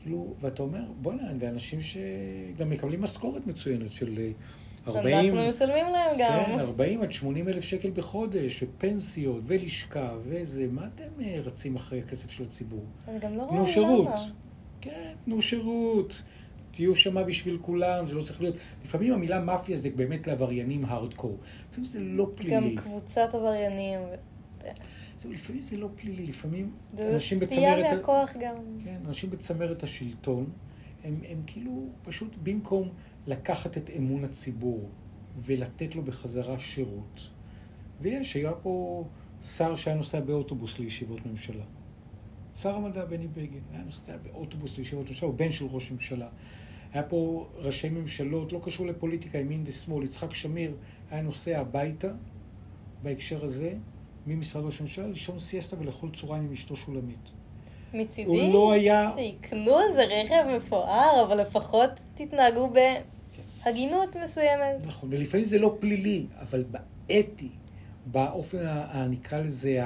כאילו, 0.02 0.34
ואתה 0.40 0.62
אומר, 0.62 0.82
בוא'נה, 1.02 1.22
זה 1.40 1.48
אנשים 1.48 1.78
שגם 1.82 2.70
מקבלים 2.70 3.00
משכורת 3.02 3.46
מצוינת 3.46 3.92
של 3.92 4.18
אה, 4.18 4.30
40... 4.88 5.36
אנחנו 5.36 5.48
משלמים 5.48 5.86
להם 5.92 6.16
גם. 6.18 6.44
כן, 6.46 6.58
40 6.60 7.02
עד 7.02 7.12
80 7.12 7.48
אלף 7.48 7.64
שקל 7.64 7.90
בחודש, 7.90 8.62
ופנסיות, 8.62 9.42
ולשכה, 9.46 10.16
וזה, 10.24 10.66
מה 10.70 10.86
אתם 10.94 11.22
אה, 11.24 11.40
רצים 11.44 11.76
אחרי 11.76 11.98
הכסף 11.98 12.30
של 12.30 12.42
הציבור? 12.42 12.84
אני 13.08 13.18
גם 13.18 13.36
לא 13.36 13.42
רואה 13.42 13.50
תנו 13.50 13.58
למה. 13.58 13.66
שירות. 13.66 14.08
כן, 14.80 15.12
תנו 15.24 15.42
שירות. 15.42 16.22
תהיו 16.78 16.96
שמה 16.96 17.22
בשביל 17.22 17.58
כולם, 17.60 18.06
זה 18.06 18.14
לא 18.14 18.22
צריך 18.22 18.40
להיות... 18.40 18.56
לפעמים 18.84 19.12
המילה 19.12 19.40
מאפיה 19.40 19.76
זה 19.76 19.90
באמת 19.96 20.26
לעבריינים 20.26 20.84
הארדקור. 20.84 21.36
לפעמים 21.70 21.84
זה 21.84 22.00
לא 22.00 22.30
פלילי. 22.34 22.54
גם 22.54 22.76
קבוצת 22.76 23.34
עבריינים. 23.34 24.00
זהו, 25.16 25.32
לפעמים 25.32 25.62
זה 25.62 25.76
לא 25.76 25.88
פלילי, 25.96 26.26
לפעמים 26.26 26.72
זה 26.96 27.14
אנשים 27.14 27.38
סטייה 27.44 27.76
בצמרת... 27.76 27.92
ה- 27.92 27.94
מהכוח 27.96 28.32
גם. 28.40 28.54
כן, 28.84 28.96
אנשים 29.06 29.30
בצמרת 29.30 29.82
השלטון, 29.82 30.46
הם, 31.04 31.20
הם 31.28 31.42
כאילו 31.46 31.86
פשוט 32.02 32.36
במקום 32.42 32.88
לקחת 33.26 33.76
את 33.76 33.90
אמון 33.96 34.24
הציבור 34.24 34.88
ולתת 35.38 35.94
לו 35.94 36.02
בחזרה 36.02 36.58
שירות. 36.58 37.30
ויש, 38.00 38.34
היה 38.34 38.52
פה 38.52 39.04
שר 39.42 39.76
שהיה 39.76 39.96
נוסע 39.96 40.20
באוטובוס 40.20 40.78
לישיבות 40.78 41.26
ממשלה. 41.26 41.64
שר 42.56 42.76
המדע 42.76 43.04
בני 43.04 43.26
בגין 43.28 43.62
היה 43.72 43.82
נוסע 43.84 44.16
באוטובוס 44.16 44.78
לישיבות 44.78 45.08
ממשלה, 45.08 45.28
הוא 45.28 45.36
בן 45.38 45.50
של 45.50 45.64
ראש 45.70 45.90
ממשלה. 45.92 46.28
היה 46.92 47.02
פה 47.02 47.46
ראשי 47.56 47.88
ממשלות, 47.88 48.52
לא 48.52 48.60
קשור 48.62 48.86
לפוליטיקה, 48.86 49.38
ימין 49.38 49.62
ושמאל, 49.66 50.04
יצחק 50.04 50.34
שמיר 50.34 50.72
היה 51.10 51.22
נוסע 51.22 51.60
הביתה, 51.60 52.08
בהקשר 53.02 53.44
הזה, 53.44 53.72
ממשרד 54.26 54.64
ראש 54.64 54.78
הממשלה, 54.80 55.06
לישון 55.06 55.38
סיאסטה 55.38 55.76
ולאכול 55.80 56.10
צהריים 56.12 56.44
עם 56.44 56.52
אשתו 56.52 56.76
שולמית. 56.76 57.30
מצידי, 57.94 58.52
לא 58.52 58.72
היה- 58.72 59.10
שיקנו 59.16 59.80
איזה 59.88 60.02
רכב 60.04 60.44
מפואר, 60.56 61.24
אבל 61.26 61.40
לפחות 61.40 61.90
תתנהגו 62.14 62.72
בהגינות 63.64 64.16
מסוימת. 64.24 64.76
נכון, 64.86 65.08
ולפעמים 65.12 65.44
זה 65.44 65.58
לא 65.58 65.76
פלילי, 65.80 66.26
אבל 66.40 66.64
באתי, 66.70 67.48
באופן, 68.06 68.58
ה- 68.66 68.84
ה- 68.84 69.06
נקרא 69.08 69.38
לזה, 69.38 69.80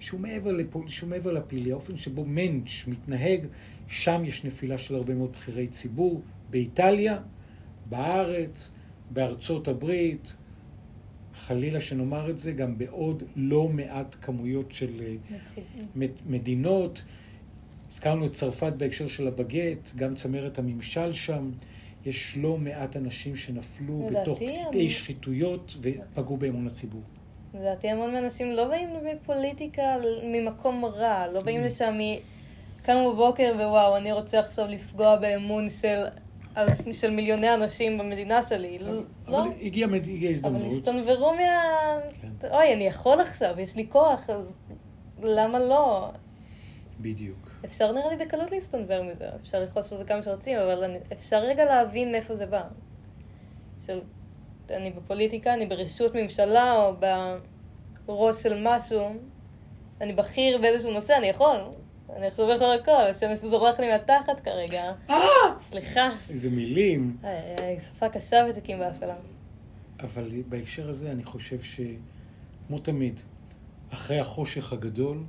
שהוא 0.00 0.20
מעבר, 0.20 0.52
לפול, 0.52 0.88
שהוא 0.88 1.10
מעבר 1.10 1.32
לפלילי, 1.32 1.72
האופן 1.72 1.96
שבו 1.96 2.24
מענץ' 2.24 2.86
מתנהג, 2.86 3.46
שם 3.88 4.22
יש 4.24 4.44
נפילה 4.44 4.78
של 4.78 4.94
הרבה 4.94 5.14
מאוד 5.14 5.32
בכירי 5.32 5.66
ציבור, 5.66 6.20
באיטליה, 6.50 7.18
בארץ, 7.86 8.72
בארצות 9.10 9.68
הברית, 9.68 10.36
חלילה 11.34 11.80
שנאמר 11.80 12.30
את 12.30 12.38
זה, 12.38 12.52
גם 12.52 12.78
בעוד 12.78 13.22
לא 13.36 13.68
מעט 13.68 14.16
כמויות 14.22 14.72
של 14.72 15.00
אה, 15.00 15.14
מדינות. 16.26 17.04
הזכרנו 17.90 18.26
את 18.26 18.32
צרפת 18.32 18.72
בהקשר 18.76 19.08
של 19.08 19.28
הבגט, 19.28 19.94
גם 19.96 20.14
צמרת 20.14 20.58
הממשל 20.58 21.12
שם. 21.12 21.50
יש 22.06 22.36
לא 22.36 22.58
מעט 22.58 22.96
אנשים 22.96 23.36
שנפלו 23.36 24.10
בתוך 24.12 24.38
קטעי 24.68 24.88
שחיתויות 24.88 25.76
ופגעו 25.80 26.36
באמון 26.36 26.66
הציבור. 26.66 27.02
לדעתי 27.54 27.88
המון 27.88 28.12
מהאנשים 28.12 28.52
לא 28.52 28.68
באים 28.68 28.88
מפוליטיקה 29.04 29.82
ממקום 30.24 30.84
רע, 30.84 31.26
לא 31.32 31.40
באים 31.42 31.64
לשם 31.64 31.94
מ... 31.98 32.18
קמו 32.82 33.12
בבוקר 33.12 33.52
ווואו, 33.56 33.96
אני 33.96 34.12
רוצה 34.12 34.40
עכשיו 34.40 34.66
לפגוע 34.68 35.16
באמון 35.16 35.70
של, 35.70 36.04
של 36.92 37.10
מיליוני 37.10 37.54
אנשים 37.54 37.98
במדינה 37.98 38.42
שלי. 38.42 38.78
לא, 38.78 38.92
אבל 39.26 39.48
הגיעה 39.62 39.88
מד- 39.90 40.02
הגיעה 40.08 40.32
אבל 40.32 40.34
הזדמנות. 40.36 40.72
הסתנוורו 40.72 41.34
מה... 41.34 41.98
כן. 42.22 42.48
אוי, 42.50 42.74
אני 42.74 42.86
יכול 42.86 43.20
עכשיו, 43.20 43.60
יש 43.60 43.76
לי 43.76 43.86
כוח, 43.88 44.30
אז 44.30 44.56
למה 45.22 45.58
לא? 45.58 46.10
בדיוק. 47.00 47.36
אפשר 47.64 47.92
נראה 47.92 48.14
לי 48.14 48.24
בקלות 48.24 48.50
להסתנוור 48.50 49.02
מזה, 49.02 49.28
אפשר 49.42 49.62
לכעוס 49.62 49.92
בזה 49.92 50.04
כמה 50.04 50.22
שרוצים, 50.22 50.58
אבל 50.58 50.84
אני, 50.84 50.98
אפשר 51.12 51.36
רגע 51.38 51.64
להבין 51.64 52.12
מאיפה 52.12 52.36
זה 52.36 52.46
בא. 52.46 52.62
של, 53.86 54.00
אני 54.70 54.90
בפוליטיקה, 54.90 55.54
אני 55.54 55.66
ברשות 55.66 56.14
ממשלה, 56.14 56.72
או 56.86 56.92
בראש 58.06 58.42
של 58.42 58.62
משהו, 58.68 59.00
אני 60.00 60.12
בכיר 60.12 60.58
באיזשהו 60.58 60.92
נושא, 60.92 61.16
אני 61.16 61.26
יכול. 61.26 61.56
אני 62.16 62.26
עכשיו 62.26 62.50
יכול 62.50 62.66
הכל, 62.82 62.90
השמש 62.92 63.38
זורח 63.38 63.80
לי 63.80 63.88
מהתחת 63.90 64.40
כרגע. 64.44 64.92
סליחה. 65.60 66.08
איזה 66.30 66.50
מילים. 66.50 67.16
שפה 67.86 68.08
קשה 68.08 68.36
ותקים 68.50 68.78
באפלה. 68.78 69.16
אבל 70.00 70.28
בהקשר 70.48 70.88
הזה 70.88 71.10
אני 71.12 71.24
חושב 71.24 71.58
שכמו 71.62 72.78
תמיד, 72.78 73.20
אחרי 73.92 74.18
החושך 74.20 74.72
הגדול, 74.72 75.24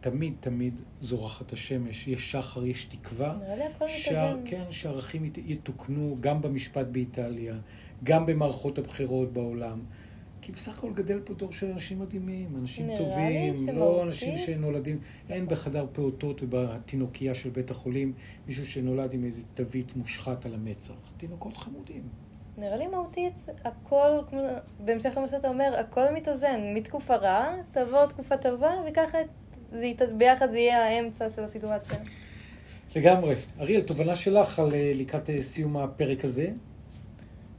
תמיד 0.00 0.34
תמיד 0.40 0.80
זורחת 1.00 1.52
השמש, 1.52 2.08
יש 2.08 2.30
שחר, 2.32 2.64
יש 2.66 2.84
תקווה. 2.84 3.36
נראה 3.40 3.56
לי 3.56 3.64
הכל 3.64 3.88
שה- 3.88 4.10
מתאזן. 4.34 4.50
כן, 4.50 4.62
שערכים 4.70 5.24
ית- 5.24 5.38
יתוקנו 5.46 6.16
גם 6.20 6.42
במשפט 6.42 6.86
באיטליה, 6.86 7.54
גם 8.04 8.26
במערכות 8.26 8.78
הבחירות 8.78 9.32
בעולם. 9.32 9.80
כי 10.42 10.52
בסך 10.52 10.78
הכל 10.78 10.92
גדל 10.92 11.20
פה 11.24 11.34
דור 11.34 11.52
של 11.52 11.70
אנשים 11.70 12.00
מדהימים, 12.00 12.56
אנשים 12.60 12.88
טובים, 12.96 13.54
לא 13.72 14.02
אנשים 14.02 14.38
שנולדים, 14.38 14.98
אין 15.30 15.48
בחדר 15.48 15.86
פעוטות 15.92 16.42
ובתינוקייה 16.42 17.34
של 17.34 17.50
בית 17.50 17.70
החולים 17.70 18.12
מישהו 18.46 18.66
שנולד 18.66 19.12
עם 19.12 19.24
איזה 19.24 19.42
תווית 19.54 19.96
מושחת 19.96 20.46
על 20.46 20.54
המצח. 20.54 20.94
תינוקות 21.16 21.56
חמודים. 21.56 22.02
נראה 22.58 22.76
לי 22.76 22.86
מהותית, 22.86 23.46
הכל, 23.64 24.08
בהמשך 24.84 25.12
למה 25.16 25.28
שאתה 25.28 25.48
אומר, 25.48 25.72
הכל 25.78 26.10
מתאזן. 26.14 26.60
מתקופה 26.74 27.16
רעה, 27.16 27.56
תבוא 27.72 28.06
תקופה 28.06 28.36
טובה, 28.36 28.70
וככה 28.88 29.18
זה 29.72 29.84
ית... 29.84 30.02
ביחד 30.18 30.50
זה 30.50 30.58
יהיה 30.58 30.86
האמצע 30.86 31.30
של 31.30 31.44
הסיטואציה. 31.44 31.98
לגמרי. 32.96 33.34
אריאל, 33.60 33.80
תובנה 33.80 34.16
שלך 34.16 34.58
על 34.58 34.74
אה, 34.74 34.92
לקראת 34.94 35.30
אה, 35.30 35.42
סיום 35.42 35.76
הפרק 35.76 36.24
הזה? 36.24 36.50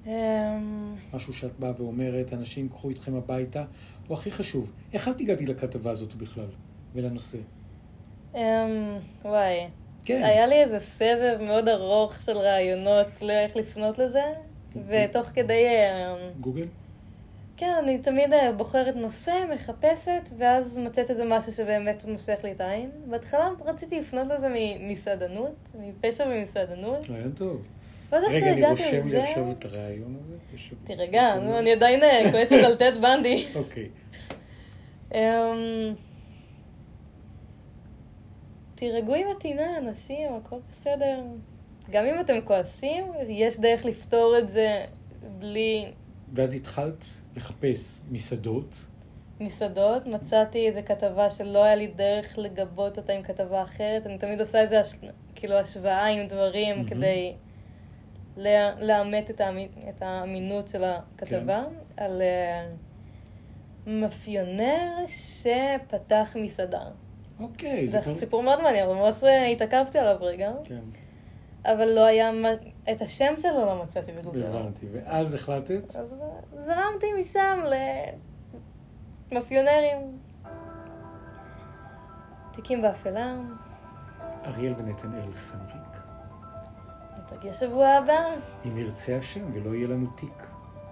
אמ, 0.08 0.96
משהו 1.13 1.34
שאת 1.34 1.60
באה 1.60 1.72
ואומרת, 1.78 2.34
אנשים 2.34 2.70
קחו 2.70 2.89
איתכם 2.89 3.16
הביתה, 3.16 3.63
או 4.10 4.13
הכי 4.13 4.32
חשוב, 4.32 4.72
איך 4.94 5.08
את 5.08 5.22
הגעתי 5.22 5.46
לכתבה 5.46 5.92
הזאת 5.92 6.13
בכלל, 6.13 6.48
ולנושא? 6.94 7.38
אמ, 8.36 8.39
וואי, 9.26 9.68
כן. 10.06 10.22
היה 10.24 10.48
לי 10.48 10.63
איזה 10.63 10.80
סבב 10.80 11.38
מאוד 11.42 11.68
ארוך 11.68 12.22
של 12.22 12.38
רעיונות 12.38 13.08
לאיך 13.22 13.56
לפנות 13.56 14.00
לזה, 14.00 14.24
ותוך 14.88 15.28
כדי... 15.28 15.66
אמ, 15.68 16.42
גוגל? 16.42 16.66
כן, 17.58 17.74
אני 17.84 17.98
תמיד 17.98 18.34
אה, 18.34 18.52
בוחרת 18.52 18.96
נושא, 18.96 19.46
מחפשת, 19.54 20.30
ואז 20.38 20.78
מוצאת 20.78 21.10
איזה 21.10 21.24
משהו 21.26 21.52
שבאמת 21.52 22.06
מושך 22.06 22.39
לי 22.44 22.52
את 22.52 22.62
העין. 22.62 22.89
בהתחלה 23.10 23.50
רציתי 23.66 24.00
לפנות 24.00 24.28
לזה 24.28 24.48
ממסעדנות, 24.56 25.56
מפשע 25.80 26.26
במסעדנות, 26.28 27.10
רעיון 27.10 27.32
טוב. 27.32 27.62
לא 28.13 28.17
יודעת 28.17 28.43
רגע, 28.43 28.54
אני 28.54 28.65
רושם 28.65 29.08
לי. 29.10 29.23
עכשיו 29.23 29.52
את 29.52 29.65
הרעיון 29.65 30.15
הזה. 30.19 30.36
תירגע, 30.84 31.36
נו, 31.39 31.60
אני 31.60 31.71
עדיין 31.71 32.04
אה, 32.04 32.32
כועסת 32.32 32.52
על 32.65 32.76
טד 32.76 33.02
בנדי. 33.02 33.45
אוקיי. 33.56 33.89
אמ, 35.13 35.93
תירגעו 38.76 39.15
עם 39.15 39.28
הטינה, 39.38 39.78
אנשים, 39.78 40.34
הכל 40.34 40.58
בסדר. 40.69 41.21
גם 41.89 42.06
אם 42.06 42.19
אתם 42.19 42.34
כועסים, 42.43 43.04
יש 43.28 43.60
דרך 43.60 43.86
לפתור 43.86 44.36
את 44.39 44.49
זה 44.49 44.86
בלי 45.39 45.86
ואז 46.34 46.54
התחלת 46.54 47.06
לחפש 47.36 47.99
מסעדות. 48.12 48.86
מסעדות. 49.39 50.08
מצאתי 50.08 50.67
איזו 50.67 50.80
כתבה 50.86 51.30
שלא 51.30 51.63
היה 51.63 51.76
לי 51.76 51.88
דרך 51.88 52.38
לגבות 52.38 52.97
אותה 52.97 53.13
עם 53.13 53.23
כתבה 53.23 53.62
אחרת. 53.63 54.06
אני 54.06 54.17
תמיד 54.17 54.39
עושה 54.41 54.62
איזה 54.62 54.80
הש... 54.80 54.93
כאילו 55.36 55.56
השוואה 55.56 56.06
עם 56.06 56.28
דברים 56.28 56.76
מהמם. 56.76 56.88
כדי 56.88 57.34
לאמת 58.80 59.30
את, 59.30 59.41
האמי... 59.41 59.67
את 59.89 60.02
האמינות 60.02 60.67
של 60.67 60.84
הכתבה. 60.84 61.63
על 61.98 62.22
אה, 62.22 62.67
מאפיונר 63.88 64.91
שפתח 65.08 66.36
מסעדה. 66.41 66.84
אוקיי, 67.39 67.88
זה 67.88 68.02
כבר- 68.02 68.13
סיפור 68.13 68.43
מאוד 68.43 68.62
מעניין, 68.62 68.89
אבל 68.89 68.96
ממש 69.00 69.24
אה, 69.24 69.46
התעכבתי 69.46 70.00
עליו 70.00 70.17
רגע. 70.22 70.52
כן, 70.63 70.80
אבל 71.65 71.86
לא 71.89 72.06
היה, 72.06 72.32
את 72.91 73.02
השם 73.02 73.34
שלו 73.39 73.65
לא 73.65 73.84
מצאתי 73.84 74.12
בגוגל. 74.12 74.46
הבנתי. 74.46 74.86
ואז 74.91 75.34
החלטת? 75.34 75.96
אז 75.96 76.24
זרמתי 76.60 77.06
משם 77.19 77.60
למאפיונרים. 79.32 80.17
תיקים 82.52 82.82
באפלה, 82.82 83.36
אריאל 84.46 84.74
ונתנאל 84.78 85.34
סמריק. 85.34 85.73
ניפגש 87.43 87.60
שבוע 87.60 87.88
הבא, 87.88 88.19
אם 88.65 88.77
ירצה 88.77 89.17
השם 89.17 89.41
ולא 89.53 89.75
יהיה 89.75 89.88
לנו 89.88 90.08
תיק 90.15 90.43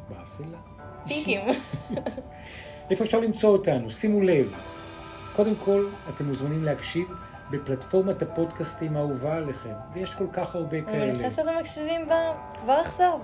באפלה. 0.10 0.58
טיקים. 1.08 1.42
איפה 2.90 3.04
אפשר 3.04 3.20
למצוא 3.20 3.50
אותנו? 3.50 3.90
שימו 3.90 4.22
לב. 4.22 4.54
קודם 5.36 5.56
כל, 5.56 5.90
אתם 6.10 6.26
מוזמנים 6.28 6.64
להקשיב 6.64 7.12
בפלטפורמת 7.52 8.22
הפודקאסטים 8.22 8.98
האהובה 8.98 9.36
עליכם, 9.36 9.74
ויש 9.94 10.16
כל 10.16 10.28
כך 10.34 10.56
הרבה 10.56 10.78
אני 10.78 10.86
כאלה. 10.86 11.14
מניחה 11.14 11.32
שאתם 11.32 11.58
מקשיבים 11.60 12.08
בה 12.08 12.34
כבר 12.62 12.74
עכשיו. 12.74 13.20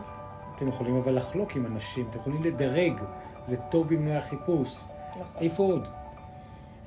אתם 0.55 0.67
יכולים 0.67 0.95
אבל 0.95 1.17
לחלוק 1.17 1.55
עם 1.55 1.65
אנשים, 1.65 2.07
אתם 2.09 2.19
יכולים 2.19 2.43
לדרג, 2.43 3.01
זה 3.45 3.57
טוב 3.57 3.87
במנועי 3.87 4.17
החיפוש. 4.17 4.83
נכון. 5.09 5.41
איפה 5.41 5.63
עוד? 5.63 5.87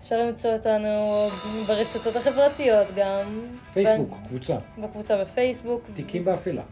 אפשר 0.03 0.27
למצוא 0.27 0.53
אותנו 0.53 1.29
ברשתות 1.67 2.17
החברתיות 2.17 2.87
גם. 2.97 3.41
פייסבוק, 3.73 4.15
קבוצה, 4.27 4.57
בקבוצה 4.79 5.21
בפייסבוק. 5.25 5.83
תיקים 5.95 6.25
באפלה, 6.25 6.63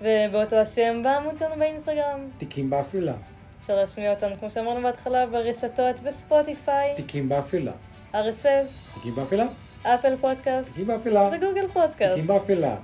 ובאותו 0.00 0.56
השם 0.56 1.02
בעמוד 1.04 1.38
שלנו 1.38 1.54
באינסטגרם. 1.58 2.20
תיקים 2.38 2.70
באפלה, 2.70 3.12
אפשר 3.60 3.76
להשמיע 3.76 4.10
אותנו, 4.14 4.34
כמו 4.40 4.50
שאמרנו 4.50 4.82
בהתחלה, 4.82 5.26
ברשתות 5.26 6.00
בספוטיפיי, 6.00 6.92
תיקים 6.96 7.28
באפלה, 7.28 7.72
RSS, 8.14 8.94
תיקים 8.94 9.14
באפלה, 9.14 9.46
אפל 9.82 10.16
פודקאסט 10.20 10.68
תיקים 10.68 10.86
באפלה, 10.86 11.30
וגוגל 11.32 11.54
תיקים 11.54 11.68
פודקאסט. 11.68 12.26
באפלה, 12.26 12.76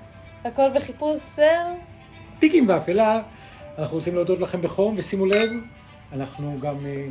הכל 0.45 0.71
בחיפוש 0.75 1.21
של... 1.37 1.43
תיקים 2.39 2.67
באפלה. 2.67 3.23
אנחנו 3.79 3.97
רוצים 3.97 4.15
להודות 4.15 4.41
לכם 4.41 4.61
בחום, 4.61 4.95
ושימו 4.97 5.27
לב, 5.27 5.51
אנחנו 6.13 6.59
גם 6.61 6.87
אה, 6.87 7.07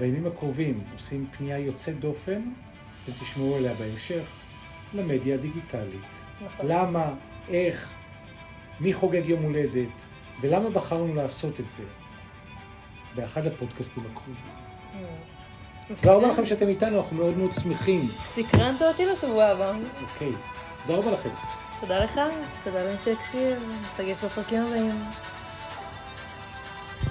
בימים 0.00 0.26
הקרובים 0.26 0.80
עושים 0.92 1.26
פנייה 1.36 1.58
יוצאת 1.58 2.00
דופן, 2.00 2.42
אתם 3.04 3.12
תשמעו 3.20 3.56
עליה 3.56 3.74
בהמשך, 3.74 4.24
למדיה 4.94 5.34
הדיגיטלית. 5.34 6.24
נכון. 6.44 6.66
למה, 6.66 7.14
איך, 7.48 7.90
מי 8.80 8.92
חוגג 8.92 9.22
יום 9.28 9.42
הולדת, 9.42 10.06
ולמה 10.40 10.70
בחרנו 10.70 11.14
לעשות 11.14 11.60
את 11.60 11.70
זה 11.70 11.82
באחד 13.14 13.46
הפודקאסטים 13.46 14.04
הקרובים. 14.12 14.34
תודה 16.00 16.14
רבה 16.14 16.28
לכם 16.28 16.46
שאתם 16.46 16.68
איתנו, 16.68 16.98
אנחנו 16.98 17.16
מאוד 17.16 17.36
מאוד 17.36 17.54
שמחים. 17.54 18.00
סקרנת 18.24 18.82
אותי 18.82 19.06
לשבוע 19.06 19.44
הבא. 19.44 19.72
אוקיי, 20.02 20.32
תודה 20.86 20.98
רבה 20.98 21.10
לכם. 21.10 21.30
תודה 21.80 22.04
לך, 22.04 22.20
תודה 22.64 22.84
למי 22.84 22.98
שהקשיב, 22.98 23.58
נפגש 23.82 24.24
בפרקים 24.24 24.62
הבאים. 24.62 25.04